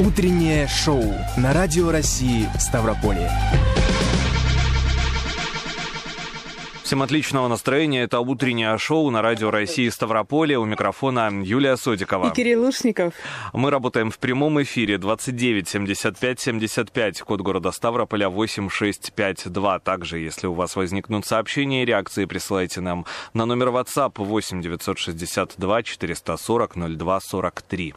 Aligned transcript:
Утреннее 0.00 0.66
шоу 0.66 1.04
на 1.36 1.52
Радио 1.52 1.90
России 1.90 2.48
Ставрополье. 2.58 3.30
Всем 6.82 7.02
отличного 7.02 7.48
настроения. 7.48 8.04
Это 8.04 8.20
утреннее 8.20 8.78
шоу 8.78 9.10
на 9.10 9.20
Радио 9.20 9.50
России 9.50 9.90
Ставрополье. 9.90 10.58
У 10.58 10.64
микрофона 10.64 11.30
Юлия 11.42 11.76
Содикова. 11.76 12.30
И 12.30 12.32
Кирилл 12.32 12.64
Лушников. 12.64 13.12
Мы 13.52 13.70
работаем 13.70 14.10
в 14.10 14.18
прямом 14.18 14.62
эфире 14.62 14.96
29 14.96 15.68
75 15.68 16.40
75, 16.40 17.20
код 17.20 17.42
города 17.42 17.70
Ставрополя 17.70 18.30
8652. 18.30 19.80
Также, 19.80 20.18
если 20.18 20.46
у 20.46 20.54
вас 20.54 20.76
возникнут 20.76 21.26
сообщения 21.26 21.82
и 21.82 21.84
реакции, 21.84 22.24
присылайте 22.24 22.80
нам 22.80 23.04
на 23.34 23.44
номер 23.44 23.68
WhatsApp 23.68 24.12
8 24.16 24.62
962 24.62 25.82
440 25.82 26.96
02 26.96 27.20
43. 27.20 27.94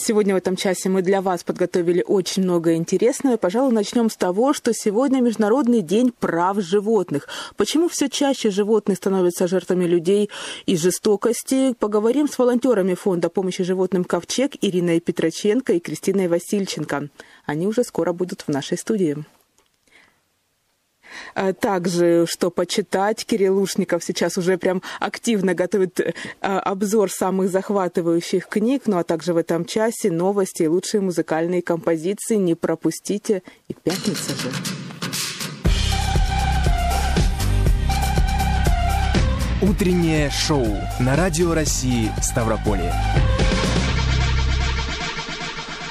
Сегодня 0.00 0.34
в 0.34 0.38
этом 0.38 0.54
часе 0.54 0.88
мы 0.88 1.02
для 1.02 1.20
вас 1.20 1.42
подготовили 1.42 2.04
очень 2.06 2.44
много 2.44 2.76
интересного. 2.76 3.36
Пожалуй, 3.36 3.72
начнем 3.72 4.08
с 4.08 4.16
того, 4.16 4.52
что 4.52 4.72
сегодня 4.72 5.20
Международный 5.20 5.82
день 5.82 6.12
прав 6.16 6.60
животных. 6.60 7.28
Почему 7.56 7.88
все 7.88 8.08
чаще 8.08 8.50
животные 8.50 8.94
становятся 8.94 9.48
жертвами 9.48 9.86
людей 9.86 10.30
и 10.66 10.76
жестокости? 10.76 11.74
Поговорим 11.74 12.28
с 12.28 12.38
волонтерами 12.38 12.94
Фонда 12.94 13.28
помощи 13.28 13.64
животным 13.64 14.04
«Ковчег» 14.04 14.52
Ириной 14.60 15.00
Петроченко 15.00 15.72
и 15.72 15.80
Кристиной 15.80 16.28
Васильченко. 16.28 17.08
Они 17.44 17.66
уже 17.66 17.82
скоро 17.82 18.12
будут 18.12 18.42
в 18.42 18.48
нашей 18.48 18.78
студии. 18.78 19.24
А 21.34 21.52
также, 21.52 22.26
что 22.28 22.50
почитать, 22.50 23.24
Кирилл 23.24 23.58
Лушников 23.58 24.04
сейчас 24.04 24.38
уже 24.38 24.58
прям 24.58 24.82
активно 25.00 25.54
готовит 25.54 26.00
а, 26.40 26.60
обзор 26.60 27.10
самых 27.10 27.50
захватывающих 27.50 28.46
книг, 28.48 28.82
ну 28.86 28.98
а 28.98 29.04
также 29.04 29.32
в 29.32 29.36
этом 29.36 29.64
часе 29.64 30.10
новости 30.10 30.64
и 30.64 30.68
лучшие 30.68 31.00
музыкальные 31.00 31.62
композиции. 31.62 32.36
Не 32.36 32.54
пропустите. 32.54 33.42
И 33.68 33.74
пятница 33.74 34.30
же. 34.30 34.50
Утреннее 39.60 40.30
шоу 40.30 40.66
на 41.00 41.16
Радио 41.16 41.52
России 41.52 42.12
Ставрополье. 42.22 42.92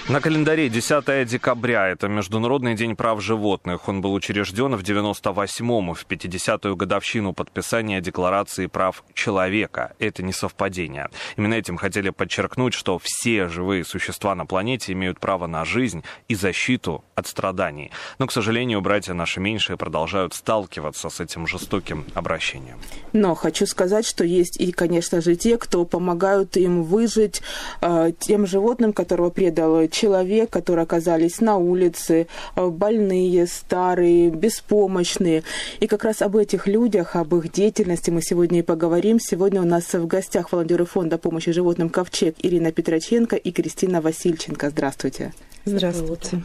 На 0.09 0.21
календаре 0.21 0.69
10 0.69 1.27
декабря. 1.27 1.89
Это 1.89 2.07
Международный 2.07 2.75
день 2.75 2.95
прав 2.95 3.21
животных. 3.21 3.89
Он 3.89 3.99
был 3.99 4.13
учрежден 4.13 4.73
в 4.77 4.81
98-м, 4.81 5.93
в 5.93 6.05
50-ю 6.07 6.77
годовщину 6.77 7.33
подписания 7.33 7.99
Декларации 7.99 8.67
прав 8.67 9.03
человека. 9.13 9.95
Это 9.99 10.23
не 10.23 10.31
совпадение. 10.31 11.09
Именно 11.35 11.55
этим 11.55 11.75
хотели 11.75 12.09
подчеркнуть, 12.11 12.73
что 12.73 13.01
все 13.03 13.49
живые 13.49 13.83
существа 13.83 14.33
на 14.33 14.45
планете 14.45 14.93
имеют 14.93 15.19
право 15.19 15.45
на 15.45 15.65
жизнь 15.65 16.03
и 16.29 16.35
защиту 16.35 17.03
от 17.15 17.27
страданий. 17.27 17.91
Но, 18.17 18.27
к 18.27 18.31
сожалению, 18.31 18.79
братья 18.79 19.13
наши 19.13 19.41
меньшие 19.41 19.75
продолжают 19.75 20.33
сталкиваться 20.33 21.09
с 21.09 21.19
этим 21.19 21.47
жестоким 21.47 22.05
обращением. 22.13 22.79
Но 23.11 23.35
хочу 23.35 23.65
сказать, 23.65 24.05
что 24.05 24.23
есть 24.23 24.57
и, 24.57 24.71
конечно 24.71 25.19
же, 25.19 25.35
те, 25.35 25.57
кто 25.57 25.83
помогают 25.83 26.55
им 26.55 26.83
выжить, 26.83 27.41
э, 27.81 28.13
тем 28.17 28.47
животным, 28.47 28.93
которого 28.93 29.31
предал 29.31 29.75
человек, 29.97 30.49
которые 30.49 30.83
оказались 30.83 31.41
на 31.41 31.57
улице, 31.57 32.27
э, 32.55 32.67
больные, 32.67 33.47
старые, 33.47 34.29
беспомощные. 34.29 35.43
И 35.79 35.87
как 35.87 36.03
раз 36.03 36.21
об 36.21 36.35
этих 36.35 36.67
людях, 36.67 37.15
об 37.15 37.33
их 37.35 37.51
деятельности 37.51 38.11
мы 38.11 38.21
сегодня 38.21 38.59
и 38.59 38.61
поговорим. 38.61 39.19
Сегодня 39.19 39.61
у 39.61 39.65
нас 39.65 39.93
в 39.93 40.05
гостях 40.05 40.51
волонтеры 40.51 40.85
фонда 40.85 41.17
помощи 41.17 41.51
животным 41.51 41.89
«Ковчег» 41.89 42.35
Ирина 42.43 42.71
Петроченко 42.71 43.35
и 43.35 43.51
Кристина 43.51 44.01
Васильченко. 44.01 44.69
Здравствуйте. 44.69 45.33
Здравствуйте. 45.65 46.43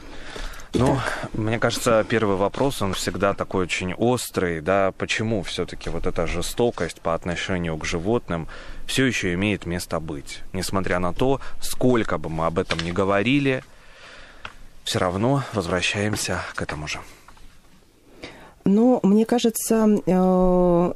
Ну, 0.75 0.99
мне 1.35 1.59
кажется, 1.59 2.05
первый 2.09 2.37
вопрос, 2.37 2.81
он 2.81 2.95
всегда 2.95 3.35
такой 3.35 3.65
очень 3.65 3.93
острый, 3.93 4.63
да, 4.63 4.93
почему 4.97 5.43
все-таки 5.43 5.91
вот 5.91 6.07
эта 6.07 6.27
жестокость 6.27 7.03
по 7.03 7.15
отношению 7.15 7.77
к 7.77 7.85
животным 7.85 8.49
все 8.93 9.07
еще 9.07 9.33
имеет 9.33 9.65
место 9.65 10.01
быть. 10.01 10.43
Несмотря 10.53 10.99
на 10.99 11.15
то, 11.15 11.41
сколько 11.63 12.19
бы 12.19 12.29
мы 12.29 12.45
об 12.45 12.59
этом 12.59 12.79
ни 12.81 12.91
говорили, 12.91 13.65
все 14.85 14.99
равно 14.99 15.45
возвращаемся 15.55 16.43
к 16.55 16.61
этому 16.61 16.87
же. 16.87 17.01
Ну, 18.67 19.01
мне 19.03 19.25
кажется, 19.25 19.89
э, 20.07 20.93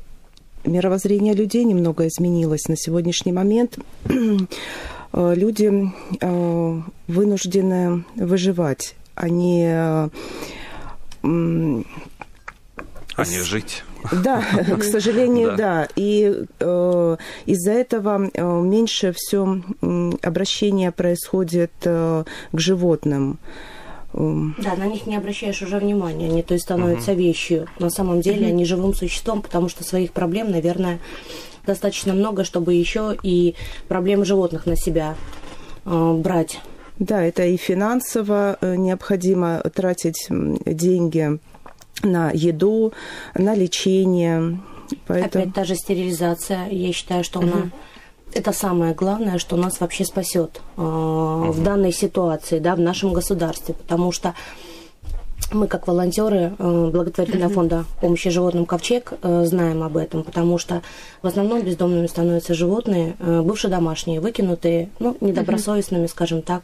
мировоззрение 0.64 1.32
людей 1.32 1.64
немного 1.64 2.06
изменилось 2.06 2.68
на 2.68 2.76
сегодняшний 2.76 3.32
момент. 3.32 3.78
Э, 5.12 5.34
люди 5.34 5.72
э, 6.20 6.80
вынуждены 7.06 8.04
выживать 8.16 8.96
они... 9.14 9.64
А 9.64 10.10
не 11.22 11.84
жить. 13.42 13.84
Да, 14.12 14.42
к 14.78 14.82
сожалению, 14.82 15.56
да. 15.56 15.88
И 15.96 16.44
э, 16.60 17.16
из-за 17.46 17.72
этого 17.72 18.30
э, 18.32 18.60
меньше 18.60 19.14
все 19.16 19.62
обращение 20.22 20.92
происходит 20.92 21.72
э, 21.84 22.24
к 22.52 22.58
животным. 22.58 23.38
Да, 24.12 24.76
на 24.76 24.86
них 24.86 25.06
не 25.06 25.16
обращаешь 25.16 25.60
уже 25.60 25.78
внимания, 25.78 26.26
они 26.26 26.42
то 26.42 26.54
есть 26.54 26.64
становятся 26.64 27.12
угу. 27.12 27.20
вещью. 27.20 27.66
На 27.78 27.90
самом 27.90 28.22
деле 28.22 28.46
угу. 28.46 28.48
они 28.48 28.64
живым 28.64 28.94
существом, 28.94 29.42
потому 29.42 29.68
что 29.68 29.84
своих 29.84 30.12
проблем, 30.12 30.50
наверное, 30.50 31.00
достаточно 31.66 32.14
много, 32.14 32.44
чтобы 32.44 32.72
еще 32.72 33.16
и 33.22 33.54
проблемы 33.88 34.24
животных 34.24 34.64
на 34.64 34.76
себя 34.76 35.16
э, 35.84 36.12
брать. 36.14 36.60
Да, 36.98 37.22
это 37.22 37.44
и 37.44 37.58
финансово 37.58 38.56
необходимо 38.62 39.60
тратить 39.74 40.28
деньги 40.30 41.38
на 42.02 42.30
еду, 42.32 42.92
на 43.34 43.54
лечение. 43.54 44.58
Поэтому... 45.06 45.44
Опять 45.44 45.54
та 45.54 45.64
же 45.64 45.74
стерилизация. 45.74 46.68
Я 46.68 46.92
считаю, 46.92 47.24
что 47.24 47.40
она 47.40 47.56
угу. 47.56 47.70
это 48.32 48.52
самое 48.52 48.94
главное, 48.94 49.38
что 49.38 49.56
нас 49.56 49.80
вообще 49.80 50.04
спасет 50.04 50.60
э, 50.76 50.80
угу. 50.80 51.52
в 51.52 51.62
данной 51.62 51.92
ситуации, 51.92 52.58
да, 52.58 52.74
в 52.74 52.80
нашем 52.80 53.12
государстве, 53.12 53.74
потому 53.74 54.12
что 54.12 54.34
мы, 55.52 55.68
как 55.68 55.86
волонтеры 55.86 56.54
э, 56.58 56.90
благотворительного 56.92 57.52
фонда 57.52 57.84
помощи 58.00 58.30
животным 58.30 58.66
«Ковчег», 58.66 59.12
э, 59.22 59.44
знаем 59.44 59.82
об 59.82 59.96
этом, 59.96 60.24
потому 60.24 60.58
что 60.58 60.82
в 61.22 61.26
основном 61.26 61.62
бездомными 61.62 62.06
становятся 62.06 62.54
животные, 62.54 63.16
э, 63.20 63.42
бывшие 63.42 63.70
домашние, 63.70 64.20
выкинутые, 64.20 64.90
ну, 64.98 65.16
недобросовестными, 65.20 66.06
скажем 66.06 66.42
так, 66.42 66.62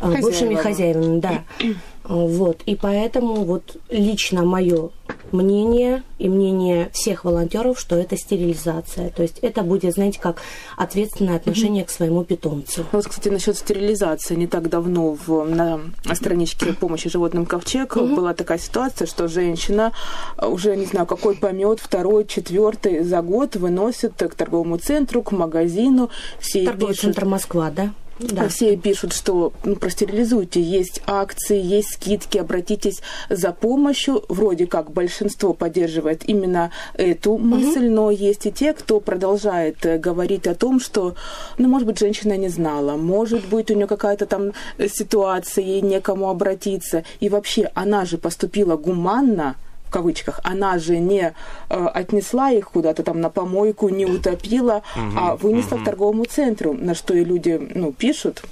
Хозяева. 0.00 0.26
бывшими 0.26 0.54
хозяевами, 0.54 1.20
да. 1.20 1.44
Вот. 2.04 2.60
И 2.66 2.76
поэтому 2.76 3.44
вот 3.44 3.78
лично 3.88 4.44
мое 4.44 4.90
мнение 5.32 6.02
и 6.18 6.28
мнение 6.28 6.90
всех 6.92 7.24
волонтеров, 7.24 7.80
что 7.80 7.96
это 7.96 8.16
стерилизация. 8.16 9.10
То 9.10 9.22
есть 9.22 9.38
это 9.40 9.62
будет, 9.62 9.94
знаете, 9.94 10.20
как 10.20 10.42
ответственное 10.76 11.36
отношение 11.36 11.84
mm-hmm. 11.84 11.86
к 11.86 11.90
своему 11.90 12.24
питомцу. 12.24 12.84
Вот, 12.92 13.06
кстати, 13.06 13.28
насчет 13.28 13.56
стерилизации. 13.56 14.34
Не 14.34 14.46
так 14.46 14.68
давно 14.68 15.16
в, 15.26 15.44
на 15.44 15.80
страничке 16.12 16.74
помощи 16.74 17.08
животным 17.08 17.46
ковчег 17.46 17.96
mm-hmm. 17.96 18.14
была 18.14 18.34
такая 18.34 18.58
ситуация, 18.58 19.06
что 19.06 19.26
женщина 19.26 19.92
уже, 20.40 20.76
не 20.76 20.86
знаю, 20.86 21.06
какой 21.06 21.34
помет, 21.34 21.80
второй, 21.80 22.26
четвертый 22.26 23.02
за 23.02 23.22
год 23.22 23.56
выносит 23.56 24.14
к 24.16 24.34
торговому 24.34 24.76
центру, 24.76 25.22
к 25.22 25.32
магазину. 25.32 26.10
Все 26.38 26.64
Торговый 26.64 26.94
пишут... 26.94 27.14
центр 27.14 27.24
Москва, 27.24 27.70
да? 27.70 27.94
Да. 28.18 28.48
Все 28.48 28.76
пишут, 28.76 29.12
что 29.12 29.52
ну, 29.64 29.74
простерилизуйте, 29.76 30.60
есть 30.60 31.02
акции, 31.06 31.60
есть 31.60 31.94
скидки, 31.94 32.38
обратитесь 32.38 33.00
за 33.28 33.52
помощью. 33.52 34.24
Вроде 34.28 34.66
как 34.66 34.92
большинство 34.92 35.52
поддерживает 35.52 36.28
именно 36.28 36.70
эту 36.94 37.38
мысль, 37.38 37.86
угу. 37.86 37.94
но 37.94 38.10
есть 38.10 38.46
и 38.46 38.52
те, 38.52 38.72
кто 38.72 39.00
продолжает 39.00 39.84
э, 39.84 39.98
говорить 39.98 40.46
о 40.46 40.54
том, 40.54 40.78
что, 40.78 41.16
ну, 41.58 41.68
может 41.68 41.86
быть, 41.86 41.98
женщина 41.98 42.36
не 42.36 42.48
знала, 42.48 42.96
может 42.96 43.44
быть, 43.46 43.70
у 43.70 43.74
нее 43.74 43.86
какая-то 43.86 44.26
там 44.26 44.52
ситуация, 44.78 45.64
ей 45.64 45.80
некому 45.80 46.30
обратиться. 46.30 47.04
И 47.20 47.28
вообще, 47.28 47.70
она 47.74 48.04
же 48.04 48.18
поступила 48.18 48.76
гуманно, 48.76 49.56
кавычках, 49.94 50.40
она 50.42 50.78
же 50.78 50.98
не 50.98 51.34
э, 51.70 51.86
отнесла 51.94 52.50
их 52.50 52.70
куда-то 52.70 53.04
там 53.04 53.20
на 53.20 53.30
помойку, 53.30 53.88
не 53.88 54.06
утопила, 54.06 54.82
угу, 54.96 55.16
а 55.16 55.36
вынесла 55.36 55.76
угу. 55.76 55.82
к 55.82 55.86
торговому 55.86 56.24
центру, 56.24 56.72
на 56.72 56.94
что 56.94 57.14
и 57.14 57.24
люди 57.24 57.70
ну, 57.74 57.92
пишут, 57.92 58.42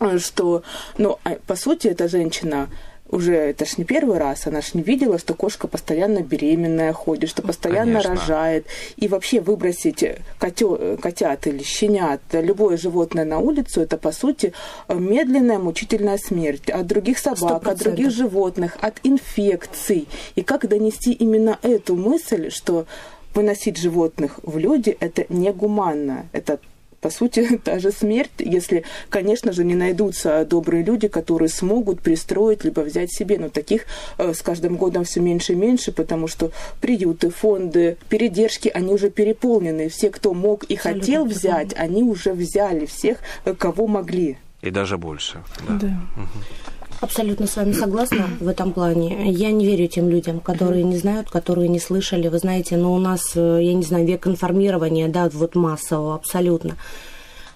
э, 0.00 0.18
что, 0.18 0.64
ну, 0.98 1.18
а, 1.24 1.36
по 1.46 1.54
сути, 1.54 1.88
эта 1.88 2.08
женщина 2.08 2.68
уже 3.10 3.34
это 3.34 3.64
ж 3.64 3.78
не 3.78 3.84
первый 3.84 4.18
раз, 4.18 4.46
она 4.46 4.60
ж 4.60 4.74
не 4.74 4.82
видела, 4.82 5.18
что 5.18 5.34
кошка 5.34 5.68
постоянно 5.68 6.20
беременная 6.20 6.92
ходит, 6.92 7.30
что 7.30 7.42
постоянно 7.42 8.00
Конечно. 8.00 8.14
рожает. 8.14 8.66
И 8.96 9.08
вообще 9.08 9.40
выбросить 9.40 10.04
котё, 10.38 10.96
котят 11.00 11.46
или 11.46 11.62
щенят, 11.62 12.20
любое 12.32 12.76
животное 12.76 13.24
на 13.24 13.38
улицу, 13.38 13.82
это, 13.82 13.98
по 13.98 14.10
сути, 14.12 14.52
медленная 14.88 15.58
мучительная 15.58 16.18
смерть 16.18 16.70
от 16.70 16.86
других 16.86 17.18
собак, 17.18 17.62
100%. 17.64 17.70
от 17.70 17.78
других 17.78 18.10
животных, 18.10 18.76
от 18.80 19.00
инфекций. 19.02 20.08
И 20.34 20.42
как 20.42 20.66
донести 20.68 21.12
именно 21.12 21.58
эту 21.62 21.96
мысль, 21.96 22.50
что 22.50 22.86
выносить 23.34 23.76
животных 23.76 24.40
в 24.42 24.58
люди– 24.58 24.96
это 25.00 25.26
негуманно, 25.28 26.26
это 26.32 26.58
по 27.04 27.10
сути, 27.10 27.58
та 27.64 27.78
же 27.78 27.92
смерть, 27.92 28.30
если, 28.38 28.82
конечно 29.10 29.52
же, 29.52 29.64
не 29.64 29.74
найдутся 29.74 30.46
добрые 30.46 30.82
люди, 30.82 31.08
которые 31.08 31.50
смогут 31.50 32.00
пристроить 32.00 32.64
либо 32.64 32.80
взять 32.80 33.12
себе. 33.12 33.38
Но 33.38 33.48
таких 33.50 33.82
э, 34.16 34.32
с 34.32 34.40
каждым 34.40 34.76
годом 34.76 35.04
все 35.04 35.20
меньше 35.20 35.52
и 35.52 35.56
меньше, 35.56 35.92
потому 35.92 36.28
что 36.28 36.50
приюты, 36.80 37.28
фонды, 37.28 37.98
передержки, 38.08 38.70
они 38.74 38.92
уже 38.94 39.10
переполнены. 39.10 39.88
Все, 39.90 40.10
кто 40.10 40.32
мог 40.32 40.64
и 40.64 40.76
Абсолютно 40.76 41.00
хотел 41.00 41.24
взять, 41.26 41.74
они 41.76 42.02
уже 42.02 42.32
взяли 42.32 42.86
всех, 42.86 43.18
э, 43.44 43.54
кого 43.54 43.86
могли. 43.86 44.38
И 44.62 44.70
даже 44.70 44.96
больше. 44.96 45.42
Да. 45.68 45.74
да. 45.74 45.92
Абсолютно 47.00 47.46
с 47.46 47.56
вами 47.56 47.72
согласна 47.72 48.28
в 48.40 48.48
этом 48.48 48.72
плане. 48.72 49.30
Я 49.30 49.52
не 49.52 49.66
верю 49.66 49.88
тем 49.88 50.08
людям, 50.08 50.40
которые 50.40 50.84
не 50.84 50.96
знают, 50.96 51.30
которые 51.30 51.68
не 51.68 51.78
слышали. 51.78 52.28
Вы 52.28 52.38
знаете, 52.38 52.76
но 52.76 52.84
ну, 52.84 52.94
у 52.94 52.98
нас, 52.98 53.32
э, 53.34 53.58
я 53.62 53.74
не 53.74 53.82
знаю, 53.82 54.06
век 54.06 54.26
информирования, 54.26 55.08
да, 55.08 55.28
вот 55.32 55.54
массового, 55.54 56.14
абсолютно. 56.14 56.76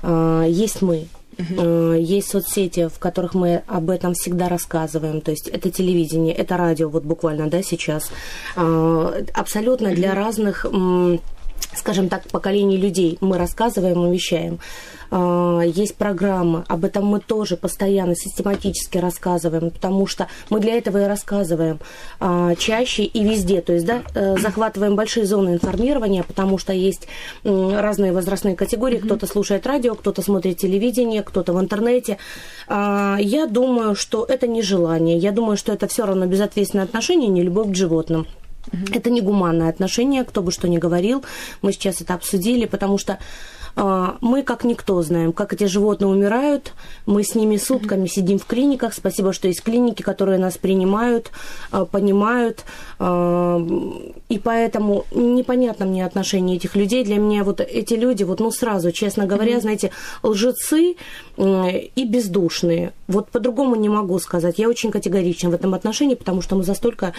А, 0.03 0.45
есть 0.45 0.83
мы, 0.83 1.07
Uh-huh. 1.39 2.01
Есть 2.01 2.31
соцсети, 2.31 2.89
в 2.89 2.99
которых 2.99 3.33
мы 3.35 3.63
об 3.69 3.91
этом 3.91 4.15
всегда 4.15 4.49
рассказываем. 4.49 5.21
То 5.21 5.31
есть 5.31 5.47
это 5.47 5.71
телевидение, 5.71 6.35
это 6.35 6.57
радио, 6.57 6.89
вот 6.89 7.05
буквально, 7.05 7.49
да, 7.49 7.63
сейчас. 7.63 8.11
Абсолютно 8.57 9.95
для 9.95 10.17
разных 10.17 10.67
скажем 11.75 12.09
так, 12.09 12.29
поколений 12.29 12.77
людей 12.77 13.19
мы 13.21 13.39
рассказываем 13.39 14.11
вещаем. 14.11 14.59
А, 15.11 15.61
есть 15.63 15.97
программы, 15.97 16.65
об 16.69 16.85
этом 16.85 17.07
мы 17.07 17.21
тоже 17.21 17.57
постоянно, 17.57 18.15
систематически 18.15 18.99
рассказываем, 18.99 19.71
потому 19.71 20.07
что 20.07 20.29
мы 20.51 20.61
для 20.61 20.77
этого 20.77 21.03
и 21.05 21.07
рассказываем 21.07 21.81
а, 22.21 22.55
чаще 22.57 23.05
и 23.05 23.25
везде, 23.25 23.61
то 23.63 23.73
есть, 23.73 23.87
да, 23.87 24.03
э, 24.15 24.37
захватываем 24.39 24.97
большие 24.97 25.25
зоны 25.25 25.51
информирования, 25.51 26.23
потому 26.23 26.59
что 26.59 26.73
есть 26.73 27.09
разные 27.45 28.13
возрастные 28.13 28.57
категории, 28.57 28.99
кто-то 28.99 29.27
слушает 29.27 29.67
радио, 29.67 29.95
кто-то 29.95 30.23
смотрит 30.23 30.59
телевидение, 30.59 31.23
кто-то 31.23 31.53
в 31.53 31.61
интернете. 31.61 32.19
А, 32.67 33.17
я 33.19 33.47
думаю, 33.47 33.95
что 33.95 34.25
это 34.25 34.47
не 34.47 34.63
желание, 34.63 35.17
я 35.17 35.33
думаю, 35.33 35.57
что 35.57 35.73
это 35.73 35.87
все 35.87 36.05
равно 36.05 36.27
безответственное 36.27 36.85
отношение, 36.85 37.29
не 37.29 37.43
любовь 37.43 37.71
к 37.71 37.75
животным. 37.75 38.27
Это 38.93 39.11
не 39.11 39.21
гуманное 39.21 39.69
отношение, 39.69 40.25
кто 40.25 40.43
бы 40.43 40.53
что 40.53 40.69
ни 40.69 40.79
говорил. 40.79 41.25
Мы 41.63 41.73
сейчас 41.73 42.01
это 42.01 42.15
обсудили, 42.15 42.67
потому 42.67 42.99
что 42.99 43.19
а, 43.81 44.17
мы, 44.21 44.43
как 44.43 44.65
никто, 44.65 45.01
знаем, 45.03 45.33
как 45.33 45.53
эти 45.53 45.65
животные 45.65 46.09
умирают. 46.09 46.73
Мы 47.07 47.23
с 47.23 47.37
ними 47.37 47.57
сутками 47.57 48.09
сидим 48.09 48.41
в 48.41 48.45
клиниках. 48.45 48.93
Спасибо, 48.93 49.33
что 49.33 49.47
есть 49.47 49.63
клиники, 49.63 50.03
которые 50.03 50.39
нас 50.39 50.59
принимают, 50.59 51.31
а, 51.71 51.85
понимают. 51.85 52.65
А, 52.99 53.65
и 54.29 54.39
поэтому 54.41 55.05
непонятно 55.15 55.87
мне 55.87 56.05
отношение 56.05 56.57
этих 56.57 56.75
людей. 56.75 57.05
Для 57.05 57.19
меня 57.19 57.45
вот 57.45 57.61
эти 57.61 57.95
люди, 57.95 58.25
вот 58.25 58.41
ну 58.41 58.51
сразу, 58.51 58.91
честно 58.91 59.27
говоря, 59.27 59.57
mm-hmm. 59.57 59.61
знаете, 59.61 59.91
лжецы 60.25 60.97
и 61.37 62.05
бездушные. 62.05 62.93
Вот 63.07 63.31
по-другому 63.31 63.77
не 63.77 63.89
могу 63.89 64.19
сказать. 64.19 64.59
Я 64.59 64.69
очень 64.69 64.91
категорична 64.91 65.51
в 65.51 65.55
этом 65.55 65.75
отношении, 65.75 66.17
потому 66.17 66.43
что 66.43 66.57
мы 66.57 66.65
за 66.65 66.75
столько 66.75 67.15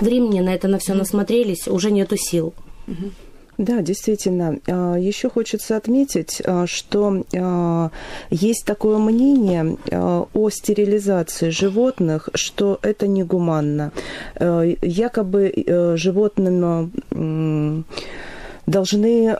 времени 0.00 0.40
на 0.40 0.54
это 0.54 0.68
на 0.68 0.78
все 0.78 0.94
насмотрелись, 0.94 1.68
уже 1.68 1.90
нету 1.90 2.16
сил. 2.16 2.54
Да, 3.58 3.82
действительно. 3.82 4.58
А, 4.66 4.96
Еще 4.96 5.30
хочется 5.30 5.76
отметить, 5.76 6.42
а, 6.44 6.66
что 6.66 7.24
а, 7.36 7.90
есть 8.30 8.64
такое 8.66 8.98
мнение 8.98 9.76
о 9.92 10.50
стерилизации 10.50 11.50
животных, 11.50 12.28
что 12.34 12.78
это 12.82 13.06
негуманно. 13.06 13.92
Якобы 14.40 15.94
животным 15.96 17.84
должны 18.66 19.38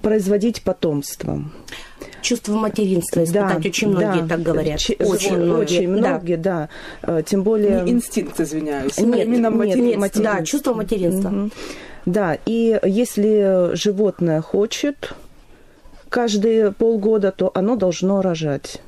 производить 0.00 0.62
потомство 0.62 1.44
чувство 2.22 2.54
материнства 2.54 3.24
испытать. 3.24 3.60
Да, 3.62 3.68
очень 3.68 3.88
многие 3.88 4.22
да. 4.22 4.28
так 4.28 4.42
говорят. 4.42 4.78
Ч- 4.78 4.96
очень 4.98 5.36
многие. 5.36 5.62
Очень 5.62 5.88
многие, 5.88 6.36
да. 6.36 6.68
да. 7.02 7.18
Э, 7.18 7.22
тем 7.22 7.42
более... 7.42 7.82
Не 7.82 7.92
инстинкт, 7.92 8.40
извиняюсь. 8.40 8.96
Нет, 8.98 9.26
именно 9.26 9.50
материнство. 9.50 9.82
Нет, 9.82 9.98
материнство. 9.98 10.38
Да, 10.38 10.44
чувство 10.44 10.74
материнства. 10.74 11.28
Угу. 11.28 11.50
Да, 12.06 12.38
и 12.46 12.80
если 12.84 13.74
животное 13.74 14.40
хочет 14.40 15.12
каждые 16.08 16.72
полгода, 16.72 17.32
то 17.32 17.50
оно 17.54 17.76
должно 17.76 18.22
рожать 18.22 18.80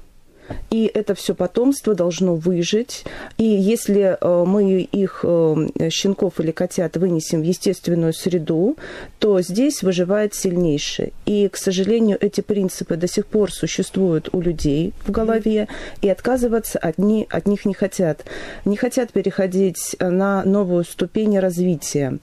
и 0.71 0.91
это 0.93 1.15
все 1.15 1.35
потомство 1.35 1.95
должно 1.95 2.35
выжить. 2.35 3.05
И 3.39 3.45
если 3.45 4.17
э, 4.21 4.45
мы 4.45 4.81
их 4.81 5.21
э, 5.23 5.89
щенков 5.91 6.41
или 6.41 6.51
котят 6.51 6.97
вынесем 6.97 7.43
в 7.43 7.45
естественную 7.45 8.13
среду, 8.13 8.77
то 9.19 9.41
здесь 9.41 9.83
выживает 9.83 10.35
сильнейший. 10.35 11.13
И, 11.27 11.49
к 11.49 11.57
сожалению, 11.57 12.19
эти 12.21 12.41
принципы 12.41 12.97
до 12.97 13.07
сих 13.07 13.27
пор 13.27 13.53
существуют 13.53 14.31
у 14.33 14.41
людей 14.41 14.93
в 15.07 15.11
голове, 15.11 15.69
и 16.03 16.09
отказываться 16.09 16.79
от, 16.79 16.99
ни, 16.99 17.27
от 17.31 17.47
них 17.47 17.65
не 17.65 17.75
хотят. 17.75 18.25
Не 18.65 18.77
хотят 18.77 19.13
переходить 19.13 19.97
на 20.01 20.45
новую 20.45 20.85
ступень 20.85 21.39
развития. 21.39 22.19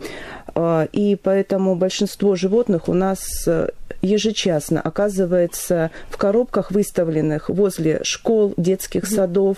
Э, 0.55 0.87
и 0.91 1.15
поэтому 1.15 1.75
большинство 1.75 2.35
животных 2.35 2.89
у 2.89 2.93
нас 2.93 3.47
ежечасно 4.01 4.81
оказывается 4.81 5.91
в 6.09 6.17
коробках, 6.17 6.71
выставленных 6.71 7.49
возле 7.49 8.01
школ, 8.03 8.53
детских 8.57 9.05
садов, 9.07 9.57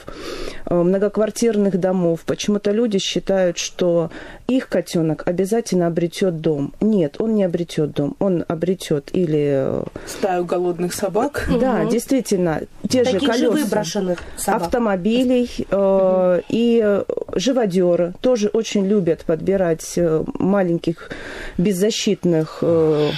э, 0.65 0.75
многоквартирных 0.75 1.79
домов. 1.79 2.21
Почему-то 2.25 2.71
люди 2.71 2.99
считают, 2.99 3.57
что 3.57 4.11
их 4.47 4.67
котенок 4.67 5.23
обязательно 5.25 5.87
обретет 5.87 6.41
дом. 6.41 6.73
Нет, 6.81 7.15
он 7.19 7.35
не 7.35 7.43
обретет 7.43 7.93
дом. 7.93 8.15
Он 8.19 8.43
обретет 8.47 9.09
или... 9.13 9.51
Э, 9.53 9.83
Стаю 10.05 10.45
голодных 10.45 10.93
собак. 10.93 11.47
Да, 11.59 11.81
угу. 11.81 11.91
действительно. 11.91 12.61
Те 12.89 13.03
Таких 13.03 13.21
же 13.21 13.27
колеса. 13.27 13.37
Же 13.37 13.51
выброшенных 13.51 14.19
собак. 14.37 14.61
Автомобилей 14.63 15.49
э, 15.69 16.41
и 16.49 17.03
живодеры 17.35 18.13
тоже 18.21 18.47
очень 18.47 18.85
любят 18.85 19.23
подбирать 19.25 19.93
э, 19.97 20.23
маленьких 20.39 21.09
беззащитных 21.57 22.59
э, 22.61 23.09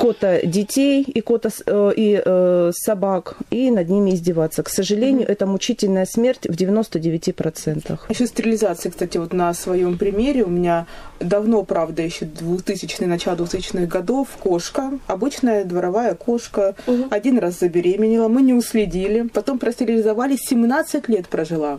кота 0.00 0.40
детей 0.42 1.02
и 1.02 1.20
кота 1.20 1.50
э, 1.66 1.92
и 1.94 2.22
э, 2.24 2.72
собак 2.74 3.36
и 3.50 3.70
над 3.70 3.90
ними 3.90 4.14
издеваться. 4.14 4.62
К 4.62 4.70
сожалению, 4.70 5.28
mm-hmm. 5.28 5.32
это 5.32 5.46
мучительная 5.46 6.06
смерть 6.06 6.46
в 6.46 6.52
99%. 6.52 8.00
Еще 8.08 8.26
стерилизация, 8.26 8.90
кстати, 8.90 9.18
вот 9.18 9.34
на 9.34 9.52
своем 9.52 9.98
примере 9.98 10.44
у 10.44 10.48
меня 10.48 10.86
давно, 11.20 11.62
правда, 11.64 12.02
еще 12.02 12.24
2000-е, 12.24 13.06
начало 13.06 13.36
2000-х 13.36 13.86
годов 13.86 14.28
кошка, 14.40 14.92
обычная 15.06 15.64
дворовая 15.64 16.14
кошка, 16.14 16.74
угу. 16.86 17.04
один 17.10 17.38
раз 17.38 17.58
забеременела, 17.58 18.28
мы 18.28 18.40
не 18.40 18.54
уследили, 18.54 19.28
потом 19.28 19.58
простерилизовали, 19.58 20.36
17 20.36 21.08
лет 21.08 21.28
прожила. 21.28 21.78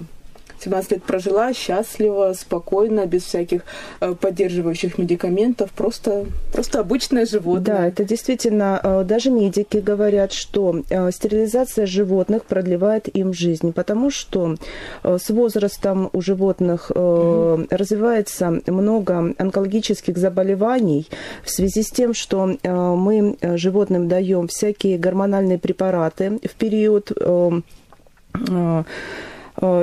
17 0.63 0.91
лет 0.91 1.03
прожила 1.03 1.53
счастливо, 1.53 2.33
спокойно, 2.33 3.05
без 3.05 3.23
всяких 3.23 3.61
э, 3.99 4.13
поддерживающих 4.13 4.97
медикаментов, 4.97 5.71
просто, 5.71 6.25
просто 6.53 6.79
обычное 6.79 7.25
животное. 7.25 7.77
Да, 7.77 7.87
это 7.87 8.03
действительно, 8.03 8.79
э, 8.83 9.03
даже 9.03 9.31
медики 9.31 9.77
говорят, 9.77 10.33
что 10.33 10.83
э, 10.89 11.11
стерилизация 11.11 11.85
животных 11.85 12.45
продлевает 12.45 13.07
им 13.15 13.33
жизнь, 13.33 13.73
потому 13.73 14.11
что 14.11 14.55
с 15.03 15.29
возрастом 15.29 16.09
у 16.13 16.21
животных 16.21 16.91
mm 16.91 17.41
развивается 17.71 18.61
много 18.67 19.33
онкологических 19.37 20.17
заболеваний 20.17 21.07
в 21.43 21.49
связи 21.49 21.83
с 21.83 21.89
тем, 21.89 22.13
что 22.13 22.57
мы 22.63 23.37
животным 23.41 24.07
даем 24.07 24.47
всякие 24.47 24.97
гормональные 24.97 25.57
препараты 25.57 26.39
в 26.43 26.55
период 26.55 27.11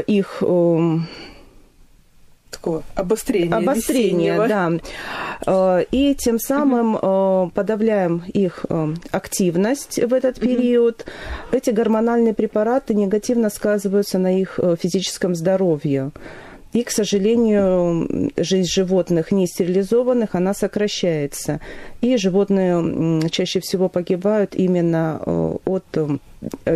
их 0.06 0.42
эм, 0.42 1.06
такого 2.50 2.82
обострения. 2.94 3.54
Обострения, 3.54 4.48
да. 4.48 4.72
Э, 5.46 5.84
и 5.90 6.14
тем 6.14 6.38
самым 6.38 6.94
угу. 6.94 7.52
подавляем 7.54 8.25
их 8.32 8.66
активность 9.10 9.98
в 10.02 10.12
этот 10.12 10.40
период. 10.40 11.02
Угу. 11.02 11.56
Эти 11.56 11.70
гормональные 11.70 12.34
препараты 12.34 12.94
негативно 12.94 13.50
сказываются 13.50 14.18
на 14.18 14.38
их 14.40 14.58
физическом 14.80 15.34
здоровье. 15.34 16.10
И, 16.72 16.82
к 16.82 16.90
сожалению, 16.90 18.30
жизнь 18.37 18.70
животных 18.70 19.32
не 19.32 19.46
стерилизованных, 19.46 20.34
она 20.34 20.52
сокращается. 20.52 21.60
И 22.00 22.16
животные 22.16 23.28
чаще 23.30 23.60
всего 23.60 23.88
погибают 23.88 24.54
именно 24.54 25.20
от 25.64 26.20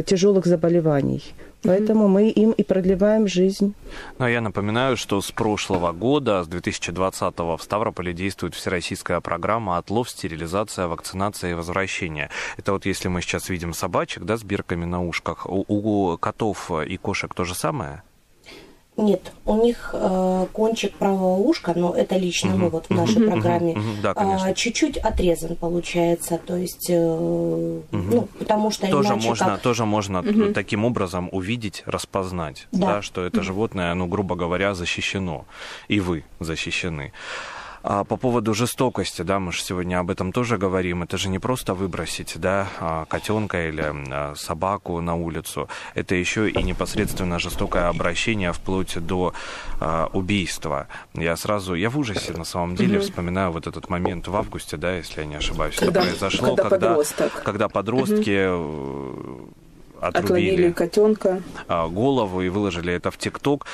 тяжелых 0.06 0.46
заболеваний. 0.46 1.22
Поэтому 1.62 2.08
мы 2.08 2.28
им 2.28 2.50
и 2.50 2.64
продлеваем 2.64 3.28
жизнь. 3.28 3.74
Но 4.18 4.28
я 4.28 4.40
напоминаю, 4.40 4.96
что 4.96 5.20
с 5.20 5.30
прошлого 5.30 5.92
года, 5.92 6.42
с 6.42 6.48
2020 6.48 7.38
в 7.38 7.58
Ставрополе 7.60 8.12
действует 8.12 8.54
всероссийская 8.54 9.20
программа 9.20 9.78
«Отлов, 9.78 10.10
стерилизация, 10.10 10.88
вакцинация 10.88 11.52
и 11.52 11.54
возвращение». 11.54 12.30
Это 12.56 12.72
вот 12.72 12.84
если 12.84 13.08
мы 13.08 13.22
сейчас 13.22 13.48
видим 13.48 13.74
собачек, 13.74 14.24
да, 14.24 14.36
с 14.36 14.42
бирками 14.42 14.84
на 14.84 15.06
ушках, 15.06 15.46
у, 15.48 15.64
у 15.68 16.18
котов 16.18 16.70
и 16.70 16.96
кошек 16.96 17.32
то 17.32 17.44
же 17.44 17.54
самое? 17.54 18.02
Нет, 18.98 19.32
у 19.46 19.56
них 19.56 19.90
э, 19.94 20.46
кончик 20.52 20.92
правого 20.96 21.36
ушка, 21.36 21.72
но 21.74 21.94
это 21.94 22.16
лично 22.18 22.50
мы 22.56 22.68
вот 22.68 22.86
в 22.86 22.90
нашей 22.90 23.26
программе, 23.26 23.74
Да, 24.02 24.12
конечно. 24.12 24.48
а, 24.48 24.52
чуть-чуть 24.54 24.98
отрезан 24.98 25.56
получается, 25.56 26.38
то 26.46 26.56
есть, 26.56 26.90
э, 26.90 27.80
ну, 27.90 28.28
потому 28.38 28.70
что 28.70 28.86
Тоже 28.88 29.08
иначе 29.14 29.28
можно, 29.28 29.46
как... 29.46 29.60
тоже 29.62 29.86
можно 29.86 30.22
т- 30.22 30.52
таким 30.52 30.84
образом 30.84 31.30
увидеть, 31.32 31.82
распознать, 31.86 32.66
да. 32.70 32.86
Да. 32.96 33.02
что 33.02 33.24
это 33.24 33.42
животное, 33.42 33.94
ну, 33.94 34.06
грубо 34.06 34.34
говоря, 34.36 34.74
защищено. 34.74 35.46
И 35.88 35.98
вы 35.98 36.24
защищены. 36.38 37.12
А 37.84 38.04
по 38.04 38.16
поводу 38.16 38.54
жестокости, 38.54 39.22
да, 39.22 39.40
мы 39.40 39.50
же 39.52 39.60
сегодня 39.62 39.98
об 39.98 40.10
этом 40.10 40.32
тоже 40.32 40.56
говорим. 40.56 41.02
Это 41.02 41.16
же 41.18 41.28
не 41.28 41.40
просто 41.40 41.74
выбросить, 41.74 42.34
да, 42.38 42.68
а, 42.78 43.04
котенка 43.06 43.68
или 43.68 43.84
а, 43.84 44.34
собаку 44.36 45.00
на 45.00 45.16
улицу. 45.16 45.68
Это 45.94 46.14
еще 46.14 46.48
и 46.48 46.62
непосредственно 46.62 47.38
жестокое 47.40 47.88
обращение 47.88 48.52
вплоть 48.52 48.98
до 49.04 49.34
убийства. 50.12 50.86
Я 51.14 51.36
сразу, 51.36 51.74
я 51.74 51.90
в 51.90 51.98
ужасе 51.98 52.32
на 52.34 52.44
самом 52.44 52.76
деле 52.76 53.00
вспоминаю 53.00 53.50
вот 53.50 53.66
этот 53.66 53.88
момент 53.90 54.28
в 54.28 54.36
августе, 54.36 54.76
да, 54.76 54.94
если 54.96 55.20
я 55.22 55.26
не 55.26 55.34
ошибаюсь, 55.34 55.74
это 55.76 55.86
Когда- 55.86 56.02
произошло, 56.02 56.54
когда 56.54 56.68
подросток. 56.70 57.42
когда 57.42 57.68
подростки 57.68 58.46
Отловили 60.00 60.50
отрубили 60.50 60.72
котенка. 60.72 61.42
а, 61.68 61.88
голову 61.88 62.42
и 62.42 62.48
выложили 62.48 62.92
это 62.92 63.10
в 63.10 63.18
ТикТок. 63.18 63.66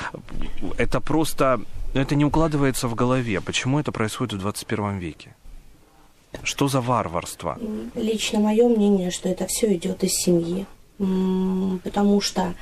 Это 0.78 1.00
просто... 1.00 1.60
ну, 1.94 2.00
Это 2.00 2.14
не 2.14 2.24
укладывается 2.24 2.88
в 2.88 2.94
голове. 2.94 3.40
Почему 3.40 3.78
это 3.80 3.92
происходит 3.92 4.34
в 4.34 4.38
21 4.38 4.98
веке? 4.98 5.34
Что 6.42 6.68
за 6.68 6.80
варварство? 6.80 7.58
Лично 7.94 8.40
мое 8.40 8.68
мнение, 8.68 9.10
что 9.10 9.28
это 9.28 9.46
все 9.46 9.74
идет 9.74 10.04
из 10.04 10.12
семьи. 10.12 10.66
Потому 10.98 12.20
что, 12.20 12.54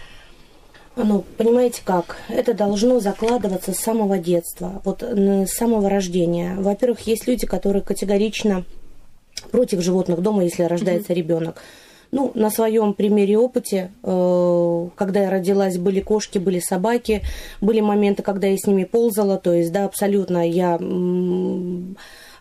ну, 0.95 1.25
понимаете 1.37 1.83
как, 1.85 2.17
это 2.29 2.55
должно 2.55 3.01
закладываться 3.01 3.73
с 3.73 3.79
самого 3.79 4.19
детства, 4.19 4.81
вот 4.85 5.03
с 5.03 5.51
самого 5.53 5.89
рождения. 5.89 6.55
Во-первых, 6.57 7.01
есть 7.07 7.27
люди, 7.27 7.47
которые 7.47 7.83
категорично 7.83 8.65
против 9.51 9.81
животных 9.83 10.21
дома, 10.21 10.45
если 10.45 10.63
рождается 10.63 11.13
ребенок. 11.13 11.63
Ну, 12.13 12.31
на 12.35 12.51
своем 12.51 12.95
примере 12.95 13.39
опыте, 13.39 13.91
э, 14.03 14.89
когда 14.95 15.23
я 15.23 15.31
родилась, 15.31 15.77
были 15.79 16.01
кошки, 16.01 16.39
были 16.39 16.61
собаки, 16.61 17.23
были 17.61 17.81
моменты, 17.81 18.23
когда 18.23 18.47
я 18.47 18.57
с 18.57 18.67
ними 18.67 18.85
ползала, 18.85 19.39
то 19.39 19.53
есть, 19.53 19.73
да, 19.73 19.85
абсолютно 19.85 20.49
я 20.49 20.79
э, 20.81 20.87